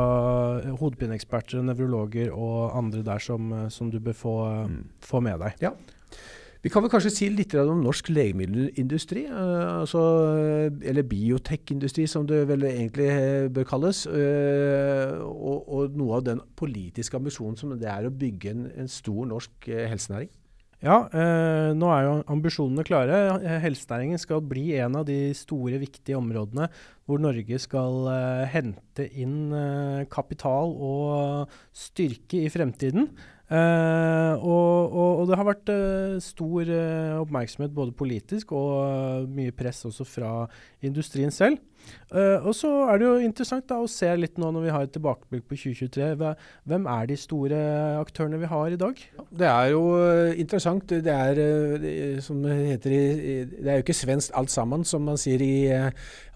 hodepineeksperter, 0.79 1.63
nevrologer 1.67 2.31
og 2.33 2.77
andre 2.79 3.03
der 3.03 3.19
som, 3.19 3.53
øh, 3.53 3.69
som 3.71 3.91
du 3.91 3.99
bør 4.01 4.13
få, 4.15 4.37
Mm. 4.67 4.85
få 5.01 5.21
med 5.21 5.39
deg. 5.43 5.71
Vi 6.63 6.71
kan 6.71 6.83
vel 6.83 6.91
kanskje 6.91 7.11
si 7.15 7.29
litt 7.31 7.53
om 7.55 7.83
norsk 7.85 8.09
legemiddelindustri, 8.11 9.27
eh, 9.27 9.81
altså, 9.81 10.01
eller 10.83 11.03
biotekindustri 11.07 12.07
som 12.11 12.27
det 12.27 12.41
vel 12.49 12.65
egentlig 12.67 13.07
eh, 13.07 13.49
bør 13.49 13.65
kalles. 13.65 14.07
eh, 14.07 15.13
og, 15.23 15.69
og 15.69 15.95
noe 15.99 16.17
av 16.17 16.25
den 16.25 16.41
politiske 16.57 17.17
ambisjonen 17.17 17.57
som 17.57 17.71
det 17.79 17.87
er 17.87 18.09
å 18.09 18.11
bygge 18.11 18.51
en, 18.51 18.67
en 18.83 18.89
stor 18.89 19.27
norsk 19.27 19.69
eh, 19.69 19.87
helsenæring. 19.93 20.29
Ja, 20.85 21.07
eh, 21.09 21.71
nå 21.73 21.89
er 21.89 22.03
jo 22.05 22.17
ambisjonene 22.29 22.85
klare. 22.85 23.21
Eh, 23.41 23.61
Helsenæringen 23.63 24.21
skal 24.21 24.43
bli 24.45 24.75
en 24.77 24.99
av 25.01 25.07
de 25.09 25.33
store, 25.33 25.79
viktige 25.81 26.19
områdene 26.19 26.69
hvor 27.09 27.23
Norge 27.23 27.57
skal 27.63 28.11
eh, 28.13 28.43
hente 28.53 29.07
inn 29.17 29.55
eh, 29.57 30.05
kapital 30.13 30.75
og 30.77 31.55
styrke 31.73 32.43
i 32.45 32.53
fremtiden. 32.53 33.09
Eh, 33.47 34.35
og, 34.37 34.93
og, 34.93 35.23
og 35.23 35.31
det 35.31 35.39
har 35.41 35.49
vært 35.49 35.73
eh, 35.73 36.19
stor 36.21 36.73
oppmerksomhet 37.23 37.73
både 37.73 37.97
politisk 37.97 38.53
og 38.59 39.31
mye 39.33 39.57
press 39.57 39.81
også 39.89 40.05
fra 40.05 40.33
industrien 40.85 41.33
selv. 41.33 41.63
Eh, 42.15 42.39
og 42.47 42.55
så 42.55 42.71
er 42.87 43.01
det 43.01 43.07
jo 43.07 43.15
interessant 43.19 43.67
da 43.67 43.81
å 43.83 43.89
se 43.91 44.09
litt 44.15 44.37
nå 44.39 44.53
når 44.55 44.63
vi 44.63 44.73
har 44.75 44.87
et 44.87 44.93
tilbakeblikk 44.95 45.49
på 45.51 45.59
2023. 45.59 46.31
Hvem 46.71 46.87
er 46.93 47.09
de 47.11 47.17
store 47.19 47.59
aktørene 47.99 48.39
vi 48.39 48.51
har 48.51 48.75
i 48.75 48.79
dag? 48.79 49.03
Det 49.43 49.49
er 49.51 49.73
jo 49.73 49.83
eh, 49.99 50.39
interessant. 50.39 50.87
Det 50.87 51.13
er, 51.13 51.41
eh, 51.43 52.21
som 52.23 52.45
heter 52.47 52.95
i, 52.95 53.03
det 53.51 53.67
er 53.67 53.81
jo 53.81 53.87
ikke 53.87 53.99
svensk 53.99 54.37
alt 54.39 54.55
sammen, 54.55 54.87
som 54.87 55.03
man 55.07 55.19
sier 55.21 55.43
i 55.43 55.57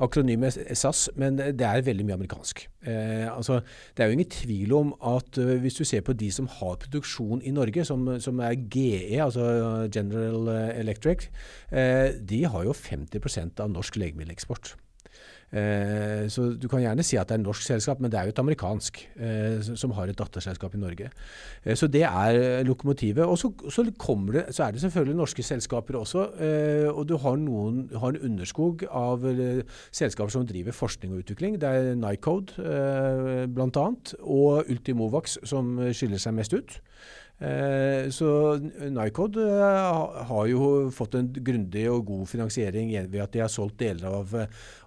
akronymet 0.02 0.58
SAS, 0.74 1.06
men 1.20 1.38
det 1.38 1.66
er 1.66 1.86
veldig 1.86 2.08
mye 2.08 2.18
amerikansk. 2.18 2.66
Uh, 2.80 3.28
altså, 3.28 3.58
det 3.92 4.00
er 4.00 4.08
jo 4.08 4.16
ingen 4.16 4.30
tvil 4.32 4.70
om 4.72 4.92
at 5.04 5.36
hvis 5.36 5.76
du 5.76 5.82
ser 5.84 6.00
på 6.00 6.14
de 6.16 6.30
som 6.32 6.46
har 6.48 6.78
produksjon 6.80 7.42
i 7.44 7.52
Norge, 7.52 7.84
som, 7.84 8.06
som 8.24 8.40
er 8.40 8.56
GE, 8.72 9.20
altså 9.20 9.44
General 9.92 10.48
Electric, 10.80 11.28
de 11.70 12.44
har 12.48 12.64
jo 12.64 12.72
50% 12.76 13.60
av 13.60 13.74
norsk 13.74 14.00
legemiddeleksport. 14.00 14.78
Eh, 15.52 16.28
så 16.30 16.44
du 16.54 16.68
kan 16.70 16.78
gjerne 16.78 17.02
si 17.02 17.16
at 17.18 17.26
det 17.26 17.34
er 17.34 17.40
et 17.40 17.46
norsk 17.46 17.64
selskap, 17.66 17.98
men 18.00 18.10
det 18.12 18.20
er 18.20 18.28
jo 18.28 18.34
et 18.36 18.38
amerikansk 18.38 19.00
eh, 19.18 19.58
som- 19.74 19.90
har 19.96 20.06
et 20.06 20.16
datterselskap 20.18 20.74
i 20.74 20.78
Norge. 20.78 21.10
Eh, 21.64 21.74
så 21.74 21.88
det 21.90 22.04
er 22.06 22.38
eh, 22.38 22.62
lokomotivet. 22.64 23.24
Og 23.26 23.36
så, 23.38 23.50
så, 23.68 23.82
det, 23.82 23.96
så 24.54 24.64
er 24.64 24.70
det 24.72 24.80
selvfølgelig 24.84 25.16
norske 25.16 25.42
selskaper 25.42 25.98
også. 25.98 26.28
Eh, 26.38 26.88
og 26.88 27.08
du 27.08 27.16
har, 27.16 27.36
noen, 27.36 27.88
har 27.98 28.14
en 28.14 28.22
underskog 28.30 28.84
av 28.90 29.26
eh, 29.26 29.62
selskaper 29.90 30.30
som 30.30 30.46
driver 30.46 30.70
forskning 30.72 31.12
og 31.14 31.24
utvikling. 31.24 31.58
Det 31.60 31.68
er 31.68 31.94
Nycode 31.98 32.54
eh, 32.62 33.46
bl.a. 33.50 33.88
og 34.22 34.70
Ultimovax 34.70 35.38
som 35.44 35.78
skiller 35.92 36.18
seg 36.22 36.34
mest 36.38 36.54
ut. 36.54 36.80
Så 38.12 38.26
Nycode 38.92 39.40
har 40.28 40.48
jo 40.50 40.90
fått 40.92 41.14
en 41.16 41.30
grundig 41.32 41.86
og 41.88 42.02
god 42.10 42.26
finansiering 42.28 42.90
ved 43.08 43.22
at 43.24 43.32
de 43.32 43.40
har 43.40 43.48
solgt 43.48 43.78
deler 43.80 44.12
av, 44.12 44.34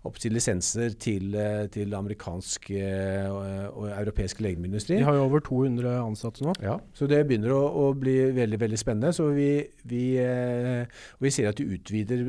eh, 0.03 0.19
til 0.19 0.35
lisenser 0.35 0.95
til, 0.99 1.35
eh, 1.35 1.67
til 1.71 1.93
amerikansk 1.95 2.69
eh, 2.71 3.27
og, 3.31 3.87
europeisk 3.89 4.41
legemiddelindustri. 4.41 4.97
De 4.97 5.03
har 5.07 5.15
jo 5.15 5.23
over 5.23 5.39
200 5.39 5.93
ansatte 6.03 6.43
nå. 6.43 6.53
Ja, 6.63 6.77
så 6.93 7.07
det 7.07 7.21
begynner 7.27 7.53
å, 7.55 7.61
å 7.83 7.85
bli 7.97 8.15
veldig 8.35 8.59
veldig 8.59 8.79
spennende. 8.79 9.13
Så 9.15 9.29
vi, 9.35 9.49
vi, 9.89 10.03
eh, 10.19 10.83
vi 11.23 11.31
ser 11.33 11.51
at 11.51 11.59
de 11.59 11.67
utvider 11.75 12.23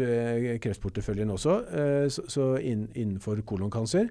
kreftporteføljen 0.63 1.33
også, 1.35 1.57
så, 2.13 2.25
så 2.31 2.49
inn, 2.63 2.87
innenfor 2.95 3.41
kolonkancer. 3.47 4.11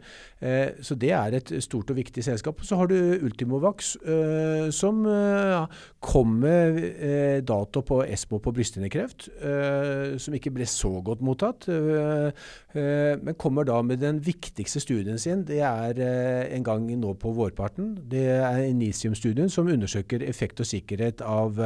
Så 0.83 0.95
det 0.99 1.11
er 1.15 1.35
et 1.37 1.51
stort 1.63 1.91
og 1.91 1.97
viktig 1.97 2.23
selskap. 2.25 2.61
Så 2.65 2.77
har 2.79 2.89
du 2.91 2.95
Ultimovax, 3.23 3.93
som 4.75 5.03
kom 6.03 6.35
med 6.43 6.79
dato 7.47 7.83
på 7.85 8.01
ESMO 8.05 8.39
på 8.43 8.53
brysthinnekreft, 8.55 9.29
som 10.23 10.37
ikke 10.37 10.53
ble 10.55 10.67
så 10.69 10.91
godt 11.05 11.23
mottatt. 11.25 11.67
men 12.73 13.35
kommer 13.53 13.67
da 13.69 13.81
med 13.85 14.01
den 14.01 14.17
viktigste 14.25 14.81
studien 14.81 15.19
sin. 15.21 15.43
Det 15.45 15.59
er 15.61 15.99
en 16.55 16.63
gang 16.65 16.87
nå 16.97 17.13
på 17.21 17.35
vårparten. 17.37 17.91
Det 18.09 18.25
er 18.33 18.63
Initium-studien 18.65 19.49
som 19.49 19.69
undersøker 19.69 20.25
effekt 20.25 20.63
og 20.63 20.65
sikkerhet 20.65 21.21
av 21.21 21.61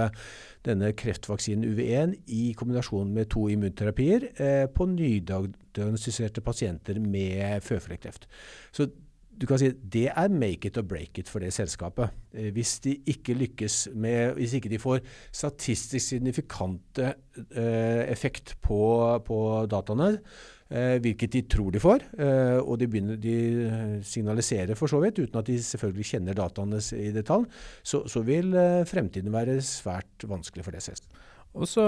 denne 0.67 0.91
kreftvaksinen 0.91 1.63
UV1 1.63 2.17
i 2.27 2.51
kombinasjon 2.59 3.13
med 3.15 3.29
to 3.31 3.47
immunterapier 3.47 4.27
eh, 4.35 4.65
på 4.67 4.89
nydiagnostiserte 4.91 6.43
pasienter 6.43 6.99
med 6.99 7.63
føflekkreft. 7.63 8.27
Så 8.75 8.89
du 9.37 9.45
kan 9.45 9.59
si 9.61 9.69
Det 9.69 10.07
er 10.09 10.33
make 10.33 10.67
it 10.67 10.77
or 10.77 10.83
break 10.83 11.19
it 11.21 11.29
for 11.29 11.39
det 11.39 11.53
selskapet. 11.53 12.09
Eh, 12.33 12.51
hvis 12.51 12.79
de 12.83 12.97
ikke 13.05 13.33
lykkes 13.37 13.87
med, 13.93 14.33
hvis 14.33 14.57
ikke 14.57 14.69
de 14.69 14.79
får 14.79 14.99
statistisk 15.31 16.07
signifikante 16.07 17.13
eh, 17.55 18.11
effekt 18.11 18.57
på, 18.61 18.81
på 19.25 19.39
dataene, 19.69 20.09
eh, 20.17 20.56
hvilket 20.69 21.31
de 21.31 21.41
tror 21.47 21.71
de 21.71 21.79
får, 21.79 22.03
eh, 22.19 22.57
og 22.59 22.75
de, 22.81 22.89
begynner, 22.91 23.19
de, 23.21 24.01
signaliserer 24.03 24.75
for 24.75 24.91
så 24.91 24.99
vidt, 25.03 25.21
uten 25.23 25.39
at 25.39 25.47
de 25.47 25.55
selvfølgelig 25.63 26.09
kjenner 26.11 26.37
dataene 26.37 26.81
i 26.99 27.11
detalj, 27.15 27.47
så, 27.83 28.03
så 28.09 28.23
vil 28.27 28.51
eh, 28.57 28.83
fremtiden 28.89 29.31
være 29.33 29.61
svært 29.63 30.27
vanskelig 30.27 30.67
for 30.67 30.75
selskapet. 30.75 31.23
Og 31.57 31.65
så, 31.65 31.83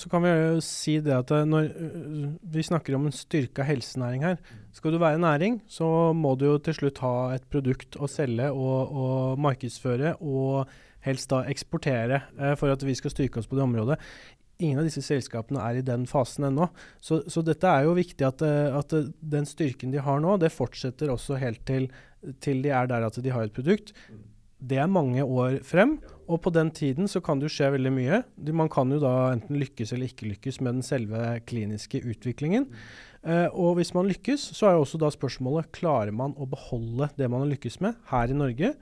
så, 0.00 0.08
kan 0.08 0.24
vi 0.24 0.32
jo 0.32 0.60
si 0.64 0.96
det 1.04 1.12
at 1.12 1.32
eh, 1.34 1.44
når 1.48 1.68
eh, 1.68 2.28
vi 2.54 2.64
snakker 2.64 2.96
om 2.96 3.08
en 3.08 3.14
styrka 3.14 3.66
helsenæring 3.68 4.24
her, 4.24 4.38
skal 4.72 4.94
du 4.94 5.00
være 5.02 5.20
næring, 5.20 5.60
så 5.68 6.14
må 6.16 6.34
du 6.38 6.46
jo 6.48 6.56
til 6.62 6.78
slutt 6.78 7.02
ha 7.04 7.14
et 7.34 7.44
produkt 7.52 7.98
å 8.00 8.08
selge 8.08 8.48
og, 8.54 8.94
og 9.02 9.42
markedsføre, 9.44 10.16
og 10.24 10.70
helst 11.04 11.30
da 11.34 11.44
eksportere 11.52 12.22
eh, 12.38 12.54
for 12.58 12.72
at 12.72 12.84
vi 12.86 12.96
skal 12.96 13.12
styrke 13.12 13.42
oss 13.42 13.50
på 13.50 13.58
det 13.58 13.66
området. 13.66 14.00
Ingen 14.58 14.80
av 14.80 14.88
disse 14.88 15.04
selskapene 15.06 15.62
er 15.62 15.78
i 15.78 15.84
den 15.86 16.08
fasen 16.10 16.48
ennå. 16.48 16.66
Så, 17.04 17.20
så, 17.30 17.44
dette 17.46 17.70
er 17.70 17.86
jo 17.86 17.94
viktig 17.98 18.26
at, 18.26 18.42
eh, 18.46 18.72
at, 18.80 18.96
den 19.20 19.46
styrken 19.48 19.92
de 19.92 20.00
har 20.02 20.24
nå, 20.24 20.38
det 20.40 20.54
fortsetter 20.54 21.12
også 21.12 21.38
helt 21.42 21.62
til, 21.68 21.90
til 22.42 22.64
de 22.64 22.72
er 22.74 22.88
der 22.90 23.06
at 23.06 23.20
de 23.22 23.36
har 23.36 23.46
et 23.46 23.54
produkt 23.54 23.92
det 24.58 24.78
er 24.82 24.90
mange 24.90 25.22
år 25.22 25.60
frem, 25.66 25.98
og 26.28 26.42
på 26.44 26.52
den 26.52 26.70
tiden 26.76 27.08
så 27.08 27.22
kan 27.24 27.40
det 27.40 27.48
jo 27.48 27.54
skje 27.56 27.72
veldig 27.74 27.92
mye. 27.94 28.22
Man 28.52 28.70
kan 28.72 28.92
jo 28.92 29.00
da 29.02 29.32
enten 29.32 29.58
lykkes 29.60 29.94
eller 29.94 30.10
ikke 30.10 30.28
lykkes 30.34 30.60
med 30.60 30.78
den 30.78 30.86
selve 30.86 31.22
kliniske 31.48 32.02
utviklingen. 32.04 32.68
Uh, 33.24 33.48
og 33.50 33.78
hvis 33.78 33.94
man 33.96 34.06
lykkes, 34.06 34.44
så 34.54 34.68
er 34.68 34.76
jo 34.76 34.84
også 34.84 35.00
da 35.00 35.10
spørsmålet 35.10 35.72
klarer 35.74 36.14
man 36.14 36.36
å 36.38 36.46
beholde 36.48 37.10
det 37.18 37.26
man 37.32 37.42
har 37.42 37.50
lykkes 37.50 37.80
med 37.84 37.98
her 38.12 38.30
i 38.30 38.36
Norge, 38.36 38.74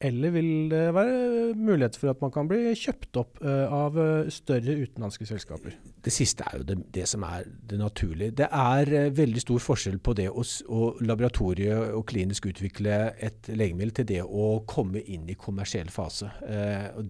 eller 0.00 0.32
vil 0.32 0.70
det 0.70 0.94
være 0.96 1.54
mulighet 1.60 1.96
for 2.00 2.08
at 2.08 2.20
man 2.24 2.32
kan 2.32 2.46
bli 2.48 2.72
kjøpt 2.78 3.18
opp 3.20 3.40
uh, 3.44 3.66
av 3.68 3.98
uh, 4.00 4.28
større 4.32 4.72
utenlandske 4.80 5.26
selskaper? 5.28 5.74
Det 6.00 6.12
siste 6.14 6.46
er 6.48 6.62
jo 6.62 6.64
det, 6.70 6.76
det 6.94 7.04
som 7.10 7.26
er 7.28 7.44
det 7.68 7.76
naturlige. 7.82 8.32
Det 8.38 8.46
er 8.48 8.92
uh, 8.94 9.10
veldig 9.18 9.42
stor 9.44 9.60
forskjell 9.60 9.98
på 10.00 10.14
det 10.16 10.30
å, 10.32 10.44
å 10.72 10.86
laboratorie 11.04 11.76
og 11.98 12.06
klinisk 12.08 12.48
utvikle 12.48 12.96
et 13.20 13.50
legemiddel 13.52 13.92
til 13.98 14.08
det 14.08 14.22
å 14.24 14.46
komme 14.70 15.04
inn 15.04 15.28
i 15.28 15.36
kommersiell 15.36 15.92
fase. 15.92 16.30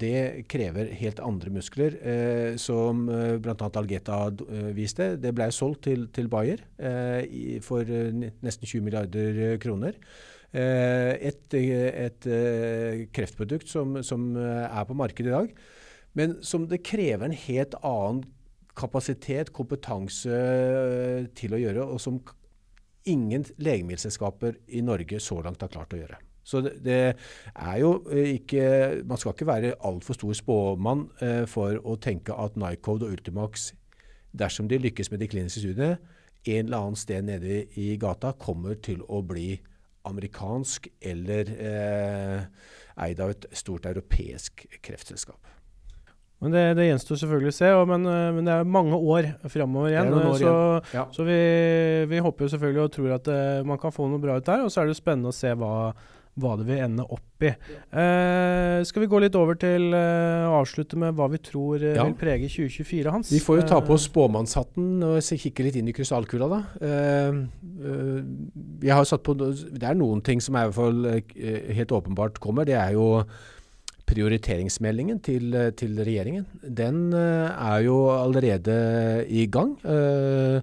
Det 0.00 0.48
krever 0.50 0.90
helt 0.98 1.22
andre 1.22 1.52
muskler, 1.54 1.94
som 2.58 3.06
uh, 3.06 3.36
bl.a. 3.38 3.70
Algeta 3.80 4.18
viste. 4.74 5.12
Det 5.22 5.30
ble 5.36 5.46
solgt 5.54 5.84
til, 5.86 6.08
til 6.10 6.26
Bayer 6.32 6.66
for 7.64 7.86
nesten 7.86 8.66
20 8.66 8.84
milliarder 8.84 9.40
kroner. 9.62 9.94
Eh, 10.50 11.12
et, 11.30 11.54
et, 11.54 12.26
eh, 12.26 13.04
kreftprodukt 13.14 13.68
som, 13.70 14.00
som, 14.02 14.36
eh, 14.36 14.66
er 14.66 14.84
på 14.88 14.96
markedet 14.98 15.30
i 15.30 15.36
dag, 15.36 15.52
men 16.18 16.42
som 16.42 16.66
det 16.66 16.82
krever 16.82 17.28
en 17.28 17.36
helt 17.46 17.76
annen 17.86 18.24
kapasitet, 18.74 19.52
kompetanse 19.54 20.40
til 21.38 21.54
å 21.54 21.60
gjøre, 21.60 21.84
og 21.86 22.00
som 22.02 22.18
ingen 23.06 23.44
legemiddelselskaper 23.58 24.58
i 24.74 24.82
Norge 24.84 25.20
så 25.22 25.38
langt 25.44 25.62
har 25.62 25.70
klart 25.72 25.94
å 25.94 26.00
gjøre. 26.00 26.18
Så 26.42 26.62
det, 26.64 26.72
det, 26.82 27.16
er 27.54 27.76
jo 27.78 27.90
ikke 28.10 29.04
Man 29.06 29.20
skal 29.20 29.34
ikke 29.34 29.46
være 29.46 29.74
altfor 29.86 30.16
stor 30.16 30.32
spåmann 30.34 31.04
eh, 31.22 31.44
for 31.46 31.76
å 31.84 31.98
tenke 32.00 32.34
at 32.34 32.56
Nycode 32.58 33.06
og 33.06 33.14
Ultimax, 33.14 33.70
dersom 34.32 34.68
de 34.70 34.80
lykkes 34.80 35.12
med 35.12 35.20
de 35.22 35.28
kliniske 35.30 35.62
studiene, 35.62 35.98
en 36.48 36.64
eller 36.64 36.78
annen 36.78 36.96
sted 36.96 37.26
nede 37.28 37.66
i 37.78 37.92
gata 38.00 38.32
kommer 38.32 38.78
til 38.80 39.02
å 39.06 39.20
bli 39.26 39.60
amerikansk 40.08 40.88
eller 41.00 41.54
eh, 41.56 42.42
eid 43.04 43.20
av 43.20 43.32
et 43.34 43.46
stort 43.56 43.88
europeisk 43.90 44.66
kreftselskap. 44.84 45.40
Men 46.40 46.54
Det, 46.54 46.62
det 46.78 46.86
gjenstår 46.86 47.18
selvfølgelig 47.20 47.52
å 47.52 47.56
se, 47.58 47.70
og, 47.76 47.82
men, 47.90 48.06
eh, 48.08 48.30
men, 48.32 48.46
det 48.48 48.54
er 48.54 48.70
mange 48.76 48.96
år 48.96 49.28
framover 49.52 49.92
igjen. 49.92 50.12
År 50.16 50.22
så, 50.24 50.38
igjen. 50.38 50.94
Ja. 50.96 51.02
så 51.12 51.26
vi, 51.26 51.40
vi, 52.08 52.22
håper 52.24 52.52
selvfølgelig 52.54 52.86
og 52.86 52.94
tror 52.94 53.16
at 53.18 53.28
uh, 53.28 53.66
man 53.68 53.80
kan 53.82 53.92
få 53.92 54.08
noe 54.08 54.22
bra 54.22 54.38
ut 54.40 54.48
der. 54.48 54.64
Og 54.64 54.72
så 54.72 54.80
er 54.80 54.88
det 54.88 54.96
spennende 54.96 55.34
å 55.34 55.36
se 55.36 55.52
hva, 55.52 55.92
hva 56.38 56.54
det 56.58 56.66
vil 56.68 56.82
ende 56.84 57.04
opp 57.04 57.44
i. 57.44 57.50
Uh, 57.90 58.80
skal 58.86 59.04
vi 59.04 59.08
gå 59.10 59.20
litt 59.22 59.36
over 59.38 59.58
til 59.60 59.90
uh, 59.94 60.50
å 60.50 60.60
avslutte 60.60 60.98
med 61.00 61.16
hva 61.18 61.26
vi 61.32 61.40
tror 61.42 61.82
uh, 61.82 61.94
ja. 61.96 62.04
vil 62.06 62.16
prege 62.20 62.50
2024, 62.52 63.14
Hans? 63.14 63.32
Vi 63.34 63.40
får 63.42 63.60
jo 63.60 63.68
ta 63.72 63.80
på 63.84 63.96
oss 63.96 64.06
spåmannshatten 64.08 65.04
og 65.06 65.18
kikke 65.24 65.66
litt 65.66 65.78
inn 65.80 65.90
i 65.90 65.94
krystallkula, 65.96 66.50
da. 66.50 66.60
Jeg 68.80 68.92
har 68.94 69.08
satt 69.08 69.24
på, 69.26 69.34
det 69.36 69.86
er 69.86 69.96
noen 69.98 70.22
ting 70.24 70.42
som 70.44 70.56
i 70.56 70.66
hvert 70.66 70.76
fall 70.76 71.06
helt 71.80 71.96
åpenbart 71.96 72.40
kommer. 72.42 72.68
Det 72.68 72.76
er 72.78 72.94
jo 72.96 73.24
prioriteringsmeldingen 74.10 75.20
til, 75.22 75.54
til 75.78 76.00
regjeringen. 76.02 76.46
Den 76.62 77.12
er 77.14 77.84
jo 77.86 78.02
allerede 78.14 78.80
i 79.30 79.46
gang. 79.50 79.76
Uh, 79.84 80.60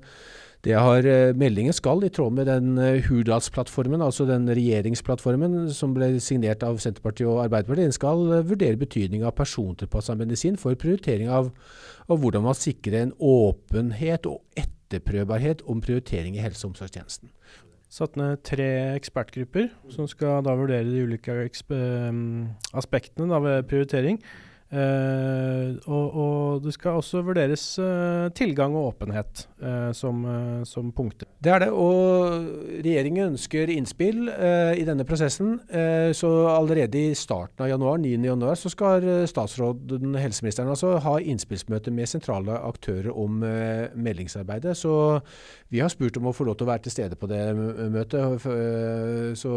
det 0.65 0.73
har, 0.73 1.05
eh, 1.05 1.33
Meldingen 1.37 1.73
skal, 1.73 2.03
i 2.03 2.09
tråd 2.09 2.33
med 2.33 2.47
den 2.49 2.77
eh, 2.77 3.03
Hurdalsplattformen, 3.05 4.01
altså 4.01 4.25
den 4.25 4.47
regjeringsplattformen 4.49 5.69
som 5.73 5.93
ble 5.93 6.15
signert 6.23 6.65
av 6.65 6.79
Senterpartiet 6.81 7.29
og 7.29 7.43
Arbeiderpartiet, 7.45 7.91
den 7.91 7.95
skal 7.95 8.23
eh, 8.33 8.45
vurdere 8.47 8.79
betydning 8.79 9.23
av 9.23 9.35
persontilpassa 9.37 10.17
medisin 10.17 10.57
for 10.57 10.75
prioritering 10.75 11.29
av, 11.29 11.51
av, 12.07 12.17
hvordan 12.17 12.47
man 12.47 12.57
sikrer 12.57 13.03
en 13.03 13.13
åpenhet 13.21 14.25
og 14.25 14.41
etterprøvbarhet 14.57 15.61
om 15.69 15.83
prioritering 15.83 16.35
i 16.35 16.41
helse- 16.41 16.65
og 16.65 16.73
omsorgstjenesten. 16.73 17.29
Satt 17.87 18.17
ned 18.19 18.41
tre 18.43 18.97
ekspertgrupper 18.97 19.69
som 19.93 20.09
skal 20.11 20.41
da 20.43 20.57
vurdere 20.57 20.89
de 20.89 21.05
ulike 21.07 21.37
aspektene 22.75 23.29
da 23.31 23.39
ved 23.45 23.69
prioritering. 23.69 24.19
Uh, 24.67 25.79
og, 25.87 26.07
og, 26.11 26.57
det 26.59 26.73
skal 26.75 26.97
også 26.99 27.21
vurderes 27.23 27.61
uh, 27.79 28.27
tilgang 28.35 28.73
og 28.75 28.89
åpenhet 28.89 29.45
uh, 29.63 29.93
som, 29.95 30.25
som, 30.67 30.89
punkter. 30.91 31.29
Det 31.39 31.53
er 31.53 31.63
det, 31.63 31.69
og 31.71 32.49
regjeringen 32.83 33.31
ønsker 33.31 33.71
innspill 33.71 34.27
i 34.27 34.83
denne 34.87 35.05
prosessen. 35.07 35.59
så 36.17 36.29
allerede 36.49 36.99
i 36.99 37.15
starten 37.15 37.63
av 37.63 37.69
januar, 37.69 37.99
9. 38.01 38.11
januar, 38.25 38.55
så 38.59 38.69
skal 38.71 39.05
statsråden, 39.29 40.15
helseministeren, 40.17 40.71
altså, 40.73 40.95
ha 41.03 41.15
innspillsmøte 41.19 41.93
med 41.93 42.09
sentrale 42.09 42.57
aktører 42.57 43.13
om 43.13 43.39
meldingsarbeidet. 43.39 44.75
Så 44.77 45.19
vi 45.69 45.83
har 45.83 45.93
spurt 45.93 46.17
om 46.17 46.29
å 46.31 46.35
få 46.35 46.49
lov 46.49 46.57
til 46.57 46.67
å 46.67 46.71
være 46.73 46.87
til 46.87 46.95
stede 46.97 47.19
på 47.19 47.29
det 47.31 47.43
møtet. 47.55 48.47
så 49.37 49.53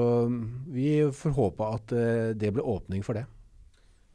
vi 0.70 0.96
får 1.22 1.36
håpe 1.40 1.74
at 1.80 1.98
det 2.40 2.54
blir 2.54 2.66
åpning 2.76 3.06
for 3.06 3.18
det. 3.18 3.26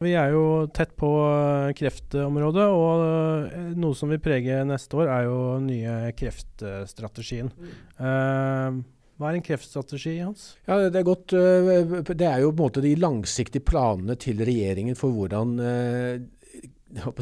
Vi 0.06 0.14
er 0.18 0.34
jo 0.36 0.46
tett 0.76 0.94
på 1.00 1.10
eh, 1.26 1.74
kreftområdet, 1.78 2.66
og 2.70 3.06
eh, 3.06 3.70
noe 3.80 3.98
som 3.98 4.12
vil 4.14 4.22
prege 4.24 4.62
neste 4.68 5.00
år, 5.02 5.10
er 5.12 5.30
jo 5.30 5.40
nye 5.64 5.96
kreftstrategien. 6.18 7.50
Uh, 7.98 8.84
hva 9.16 9.30
er 9.30 9.38
en 9.38 9.46
kreftstrategi, 9.46 10.18
Hans? 10.20 10.50
Ja, 10.68 10.78
Det 10.92 11.00
er 11.00 11.08
godt. 11.08 11.32
Det 11.32 12.28
er 12.28 12.42
jo 12.44 12.52
på 12.52 12.58
en 12.58 12.66
måte 12.66 12.84
de 12.84 12.92
langsiktige 13.00 13.64
planene 13.64 14.18
til 14.20 14.44
regjeringen 14.44 14.98
for 15.00 15.16
hvordan 15.16 15.56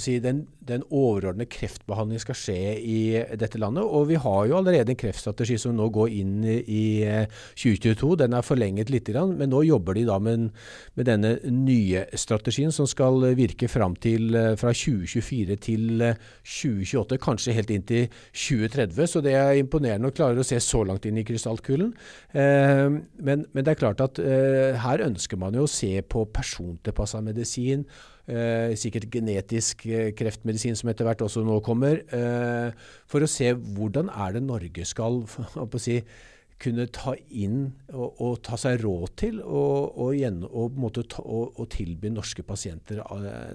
si, 0.02 0.18
den, 0.24 0.44
den 0.66 0.84
overordnede 0.90 1.50
kreftbehandlingen 1.52 2.22
skal 2.22 2.38
skje 2.38 2.58
i 2.80 3.00
dette 3.40 3.60
landet. 3.62 3.84
Og 3.84 4.08
vi 4.12 4.20
har 4.22 4.48
jo 4.50 4.58
allerede 4.60 4.94
en 4.94 5.00
kreftstrategi 5.00 5.58
som 5.62 5.76
nå 5.78 5.90
går 5.94 6.14
inn 6.14 6.44
i 6.46 6.86
2022. 7.58 8.14
Den 8.24 8.38
er 8.38 8.46
forlenget 8.46 8.92
litt, 8.94 9.12
men 9.14 9.52
nå 9.52 9.64
jobber 9.68 9.98
de 9.98 10.06
da 10.08 10.20
med, 10.24 10.50
med 10.98 11.10
denne 11.10 11.36
nye 11.50 12.06
strategien 12.20 12.74
som 12.74 12.88
skal 12.90 13.34
virke 13.38 13.70
fram 13.72 13.98
til 14.04 14.32
fra 14.60 14.74
2024 14.74 15.60
til 15.64 16.06
2028, 16.06 17.20
kanskje 17.24 17.58
helt 17.58 17.74
inn 17.74 17.88
til 17.90 18.08
2030. 18.32 19.10
Så 19.10 19.24
det 19.26 19.36
er 19.40 19.60
imponerende 19.60 20.12
å 20.12 20.16
klare 20.16 20.42
å 20.42 20.48
se 20.48 20.60
så 20.64 20.84
langt 20.88 21.08
inn 21.10 21.20
i 21.20 21.26
krystallkulen. 21.28 21.94
Men, 22.34 23.46
men 23.46 23.62
det 23.62 23.74
er 23.74 23.82
klart 23.82 24.04
at 24.04 24.22
her 24.84 25.06
ønsker 25.06 25.40
man 25.40 25.58
jo 25.58 25.68
å 25.68 25.72
se 25.72 25.96
på 26.08 26.26
persontilpassa 26.34 27.22
medisin. 27.24 27.86
Eh, 28.24 28.72
sikkert 28.80 29.10
genetisk 29.12 29.82
eh, 29.84 30.14
kreftmedisin 30.16 30.78
som 30.80 30.88
etter 30.88 31.04
hvert 31.04 31.26
også 31.26 31.42
nå 31.44 31.58
kommer. 31.66 32.00
Eh, 32.08 32.70
for 33.10 33.26
å 33.26 33.28
se 33.28 33.50
hvordan 33.52 34.08
er 34.08 34.38
det 34.38 34.44
Norge 34.46 34.86
skal 34.88 35.26
å 35.60 35.82
si, 35.82 35.98
kunne 36.62 36.86
ta 36.94 37.14
inn 37.30 37.74
og, 37.92 38.20
og, 38.22 38.38
ta 38.46 38.58
seg 38.60 38.82
råd 38.84 39.14
til 39.20 39.40
og, 39.42 39.98
og, 40.00 40.14
igjen, 40.16 40.42
og, 40.48 41.00
ta, 41.10 41.24
og 41.24 41.64
tilby 41.72 42.12
norske 42.14 42.46
pasienter 42.46 43.02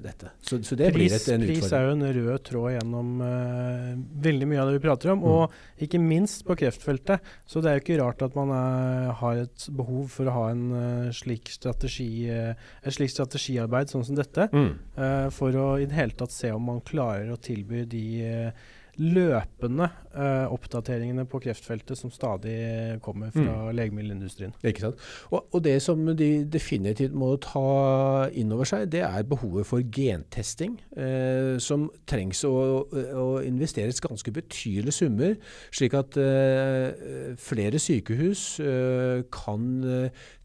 dette. 0.05 0.33
Så, 0.41 0.61
så 0.67 0.77
det 0.79 0.91
pris, 0.95 0.99
blir 0.99 1.17
et, 1.17 1.29
en 1.33 1.45
utfordring. 1.45 1.63
Pris 1.63 1.77
er 1.77 1.87
jo 1.87 1.95
en 1.95 2.07
rød 2.19 2.45
tråd 2.49 2.69
gjennom 2.75 3.13
uh, 3.25 3.93
veldig 4.29 4.51
mye 4.51 4.63
av 4.63 4.71
det 4.71 4.79
vi 4.79 4.85
prater 4.85 5.13
om, 5.15 5.23
mm. 5.25 5.29
og 5.33 5.85
ikke 5.89 6.03
minst 6.03 6.45
på 6.49 6.59
kreftfeltet. 6.61 7.33
Så 7.49 7.63
det 7.65 7.71
er 7.71 7.79
jo 7.79 7.85
ikke 7.85 8.01
rart 8.03 8.25
at 8.27 8.37
man 8.39 8.53
er, 8.55 9.13
har 9.23 9.45
et 9.45 9.69
behov 9.79 10.11
for 10.13 10.29
å 10.29 10.37
ha 10.37 10.47
en 10.53 10.67
uh, 10.75 11.13
slik 11.17 11.53
strategi, 11.55 12.11
uh, 12.33 12.53
et 12.83 12.99
slikt 12.99 13.17
strategiarbeid 13.17 13.93
sånn 13.93 14.07
som 14.07 14.19
dette, 14.19 14.49
mm. 14.53 15.31
for 15.35 15.55
å 15.57 15.67
i 15.81 15.87
det 15.89 15.97
hele 15.97 16.17
tatt 16.19 16.33
se 16.35 16.51
om 16.55 16.65
man 16.69 16.81
klarer 16.87 17.31
å 17.33 17.39
tilby 17.41 17.85
de 17.89 18.05
løpende 18.99 19.87
uh, 20.17 20.51
oppdateringene 20.51 21.25
på 21.31 21.41
kreftfeltet 21.45 21.99
som 21.99 22.11
stadig 22.11 22.99
kommer 23.05 23.31
fra 23.35 23.69
mm. 23.69 23.77
legemiddelindustrien. 23.79 24.55
Ikke 24.67 24.87
sant. 24.87 25.05
Og, 25.31 25.47
og, 25.53 25.61
det 25.65 25.77
som 25.85 26.03
de 26.19 26.31
definitivt 26.51 27.15
må 27.19 27.31
ta 27.43 28.29
inn 28.35 28.53
over 28.55 28.69
seg, 28.69 28.89
det 28.93 29.05
er 29.07 29.29
behovet 29.29 29.69
for 29.69 29.85
gentesting, 29.95 30.79
uh, 30.99 31.55
som 31.63 31.89
trengs 32.11 32.43
å, 32.49 32.55
å, 32.89 33.29
investeres 33.47 34.03
ganske 34.03 34.35
betydelige 34.35 34.99
summer, 34.99 35.39
slik 35.75 35.95
at 35.99 36.19
uh, 36.19 37.37
flere 37.39 37.79
sykehus 37.83 38.47
kan 39.33 39.67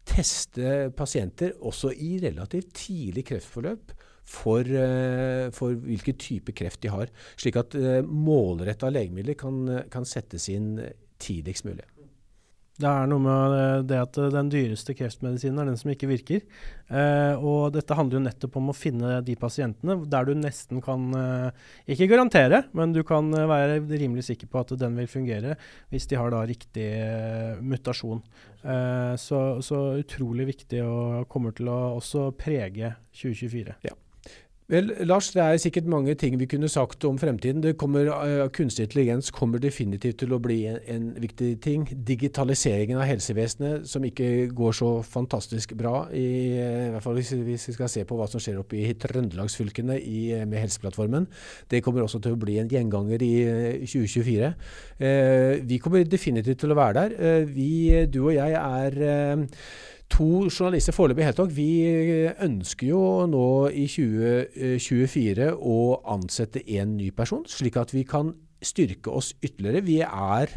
teste 0.04 0.90
pasienter 0.96 1.54
også 1.64 1.90
i 1.96 2.16
relativt 2.22 2.74
tidlig 2.76 3.24
kreftforløp 3.30 3.94
for, 4.24 4.64
eh, 4.64 5.50
for 5.54 5.76
hvilken 5.86 6.18
type 6.20 6.54
kreft 6.56 6.82
de 6.84 6.92
har. 6.92 7.12
Slik 7.36 7.58
at 7.60 7.76
eh, 7.78 8.02
målretta 8.04 8.92
legemidler 8.92 9.38
kan, 9.38 9.64
kan 9.92 10.08
settes 10.08 10.48
inn 10.52 10.78
tidligst 11.22 11.68
mulig. 11.68 11.84
Det 12.74 12.88
er 12.90 13.06
noe 13.06 13.22
med 13.22 13.84
det 13.86 13.98
at 14.02 14.16
den 14.34 14.48
dyreste 14.50 14.96
kreftmedisinen 14.98 15.60
er 15.62 15.68
den 15.68 15.76
som 15.78 15.92
ikke 15.92 16.08
virker. 16.10 16.40
Eh, 16.90 17.38
og 17.38 17.70
dette 17.76 17.94
handler 17.94 18.18
jo 18.18 18.24
nettopp 18.24 18.58
om 18.58 18.72
å 18.72 18.74
finne 18.74 19.20
de 19.22 19.36
pasientene 19.38 20.00
der 20.10 20.26
du 20.26 20.32
nesten 20.34 20.82
kan 20.82 21.06
eh, 21.14 21.68
Ikke 21.94 22.08
garantere, 22.10 22.64
men 22.74 22.90
du 22.96 23.04
kan 23.06 23.30
være 23.30 23.78
rimelig 23.86 24.26
sikker 24.26 24.50
på 24.50 24.64
at 24.64 24.74
den 24.80 24.98
vil 24.98 25.06
fungere 25.10 25.54
hvis 25.94 26.10
de 26.10 26.18
har 26.18 26.34
da 26.34 26.42
riktig 26.50 26.88
eh, 26.98 27.62
mutasjon. 27.62 28.24
Eh, 28.64 29.14
så, 29.22 29.44
så, 29.62 29.84
utrolig 30.02 30.50
viktig 30.50 30.82
og 30.82 31.28
kommer 31.30 31.54
til 31.54 31.70
å 31.70 31.78
også 32.00 32.32
prege 32.34 32.96
2024. 33.14 33.78
Ja. 33.86 33.94
Vel, 34.72 34.86
Lars, 35.04 35.26
det 35.34 35.42
er 35.44 35.58
sikkert 35.60 35.88
mange 35.92 36.14
ting 36.16 36.38
vi 36.40 36.46
kunne 36.48 36.70
sagt 36.72 37.04
om 37.04 37.18
fremtiden. 37.20 37.60
Det 37.60 37.74
kommer, 37.76 38.08
uh, 38.08 38.46
Kunstig 38.48 38.86
intelligens 38.86 39.28
kommer 39.30 39.60
definitivt 39.60 40.22
til 40.22 40.32
å 40.32 40.38
bli 40.40 40.62
en, 40.70 40.78
en, 40.88 41.10
viktig 41.20 41.50
ting. 41.60 41.84
Digitaliseringen 42.08 42.96
av 42.96 43.04
helsevesenet, 43.04 43.84
som 43.90 44.06
ikke 44.08 44.48
går 44.56 44.72
så 44.80 44.90
fantastisk 45.04 45.76
bra, 45.76 46.06
i, 46.16 46.24
uh, 46.56 46.86
i 46.86 46.90
hvert 46.94 47.04
fall 47.04 47.20
hvis, 47.20 47.34
hvis, 47.44 47.68
vi 47.68 47.76
skal 47.76 47.92
se 47.92 48.06
på 48.08 48.16
hva 48.16 48.30
som 48.30 48.40
skjer 48.40 48.62
oppe 48.62 48.80
i 48.80 48.96
trøndelagsfylkene 49.04 50.00
uh, 50.00 50.42
med 50.48 50.64
Helseplattformen, 50.64 51.28
det 51.68 51.84
kommer 51.84 52.08
også 52.08 52.24
til 52.24 52.32
å 52.32 52.40
bli 52.40 52.56
en 52.62 52.72
gjenganger 52.72 53.20
i 53.20 53.34
2024. 53.84 54.54
vi 55.68 55.76
kommer 55.82 56.08
definitivt 56.08 56.62
til 56.62 56.72
å 56.72 56.76
være 56.78 57.02
der. 57.02 57.44
vi, 57.50 58.06
du 58.08 58.22
og 58.24 58.32
jeg, 58.32 58.56
er 58.56 59.52
to 60.12 60.46
journalister 60.48 60.94
foreløpig 60.94 61.26
helt 61.26 61.40
nok. 61.42 61.52
Vi 61.56 61.70
ønsker 62.44 62.88
jo 62.90 63.02
nå 63.30 63.46
i 63.74 63.86
2024 63.90 65.52
å 65.58 65.78
ansette 66.14 66.62
en 66.78 66.96
ny 66.98 67.10
person, 67.16 67.44
slik 67.50 67.78
at 67.80 67.94
vi 67.94 68.04
kan 68.08 68.34
styrke 68.64 69.12
oss 69.12 69.34
ytterligere. 69.42 69.84
Vi 69.84 70.00
er, 70.04 70.52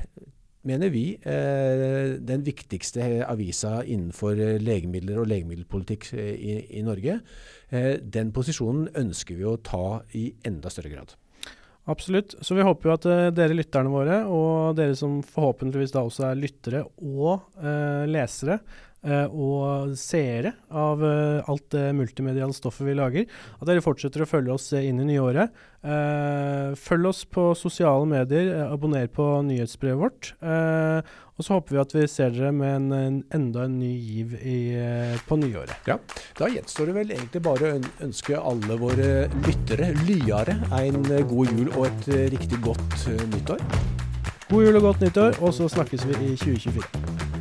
mener 0.68 0.92
vi, 0.94 1.06
eh, 1.18 2.18
den 2.20 2.44
viktigste 2.46 3.26
avisa 3.28 3.82
innenfor 3.84 4.40
legemidler 4.64 5.22
og 5.22 5.30
legemiddelpolitikk 5.32 6.12
eh, 6.14 6.34
i, 6.36 6.58
i 6.80 6.84
Norge. 6.86 7.20
Eh, 7.70 7.96
den 8.02 8.34
posisjonen 8.36 8.92
ønsker 8.96 9.40
vi 9.40 9.48
å 9.48 9.58
ta 9.58 10.02
i 10.16 10.30
enda 10.48 10.72
større 10.74 10.94
grad. 10.94 11.16
Absolutt. 11.88 12.34
Så 12.44 12.52
vi 12.52 12.66
håper 12.68 12.90
jo 12.90 12.96
at 12.98 13.06
dere 13.32 13.56
lytterne 13.56 13.88
våre, 13.88 14.18
og 14.28 14.76
dere 14.76 14.96
som 15.00 15.22
forhåpentligvis 15.24 15.94
da 15.96 16.04
også 16.04 16.26
er 16.28 16.42
lyttere 16.42 16.82
og 17.00 17.46
eh, 17.64 18.04
lesere, 18.12 18.60
Eh, 18.60 18.87
og 19.30 19.94
seere 20.00 20.56
av 20.74 21.04
eh, 21.06 21.46
alt 21.48 21.70
det 21.72 21.86
multimediale 21.96 22.56
stoffet 22.56 22.88
vi 22.88 22.96
lager. 22.98 23.28
At 23.60 23.70
dere 23.70 23.84
fortsetter 23.86 24.24
å 24.24 24.30
følge 24.30 24.56
oss 24.56 24.72
inn 24.74 25.02
i 25.04 25.08
nyåret. 25.14 25.54
Følg 25.88 27.08
oss 27.08 27.22
på 27.32 27.52
sosiale 27.56 28.04
medier, 28.10 28.50
abonner 28.66 29.06
på 29.08 29.24
nyhetsbrevet 29.46 30.02
vårt. 30.02 30.32
Og 31.38 31.46
så 31.46 31.54
håper 31.54 31.78
vi 31.78 31.80
at 31.80 31.96
vi 31.96 32.04
ser 32.12 32.34
dere 32.36 32.50
med 32.52 32.74
en, 32.74 32.88
en 32.98 33.20
enda 33.38 33.68
en 33.70 33.78
ny 33.80 33.94
giv 33.94 34.34
i, 34.42 34.58
på 35.30 35.38
nyåret. 35.40 35.78
Ja, 35.88 36.00
Da 36.42 36.50
gjenstår 36.52 36.92
det 36.92 36.98
vel 36.98 37.16
egentlig 37.16 37.44
bare 37.46 37.70
å 37.70 37.80
ønske 38.10 38.42
alle 38.42 38.80
våre 38.82 39.30
lyttere, 39.46 39.94
lyare, 40.10 40.58
en 40.82 41.08
god 41.30 41.56
jul 41.56 41.72
og 41.78 41.88
et 41.94 42.12
riktig 42.36 42.60
godt 42.66 43.08
nyttår. 43.38 43.64
God 44.50 44.68
jul 44.68 44.82
og 44.82 44.90
godt 44.90 45.08
nyttår, 45.08 45.40
og 45.40 45.56
så 45.56 45.72
snakkes 45.72 46.10
vi 46.10 46.34
i 46.34 46.36
2024. 46.42 47.37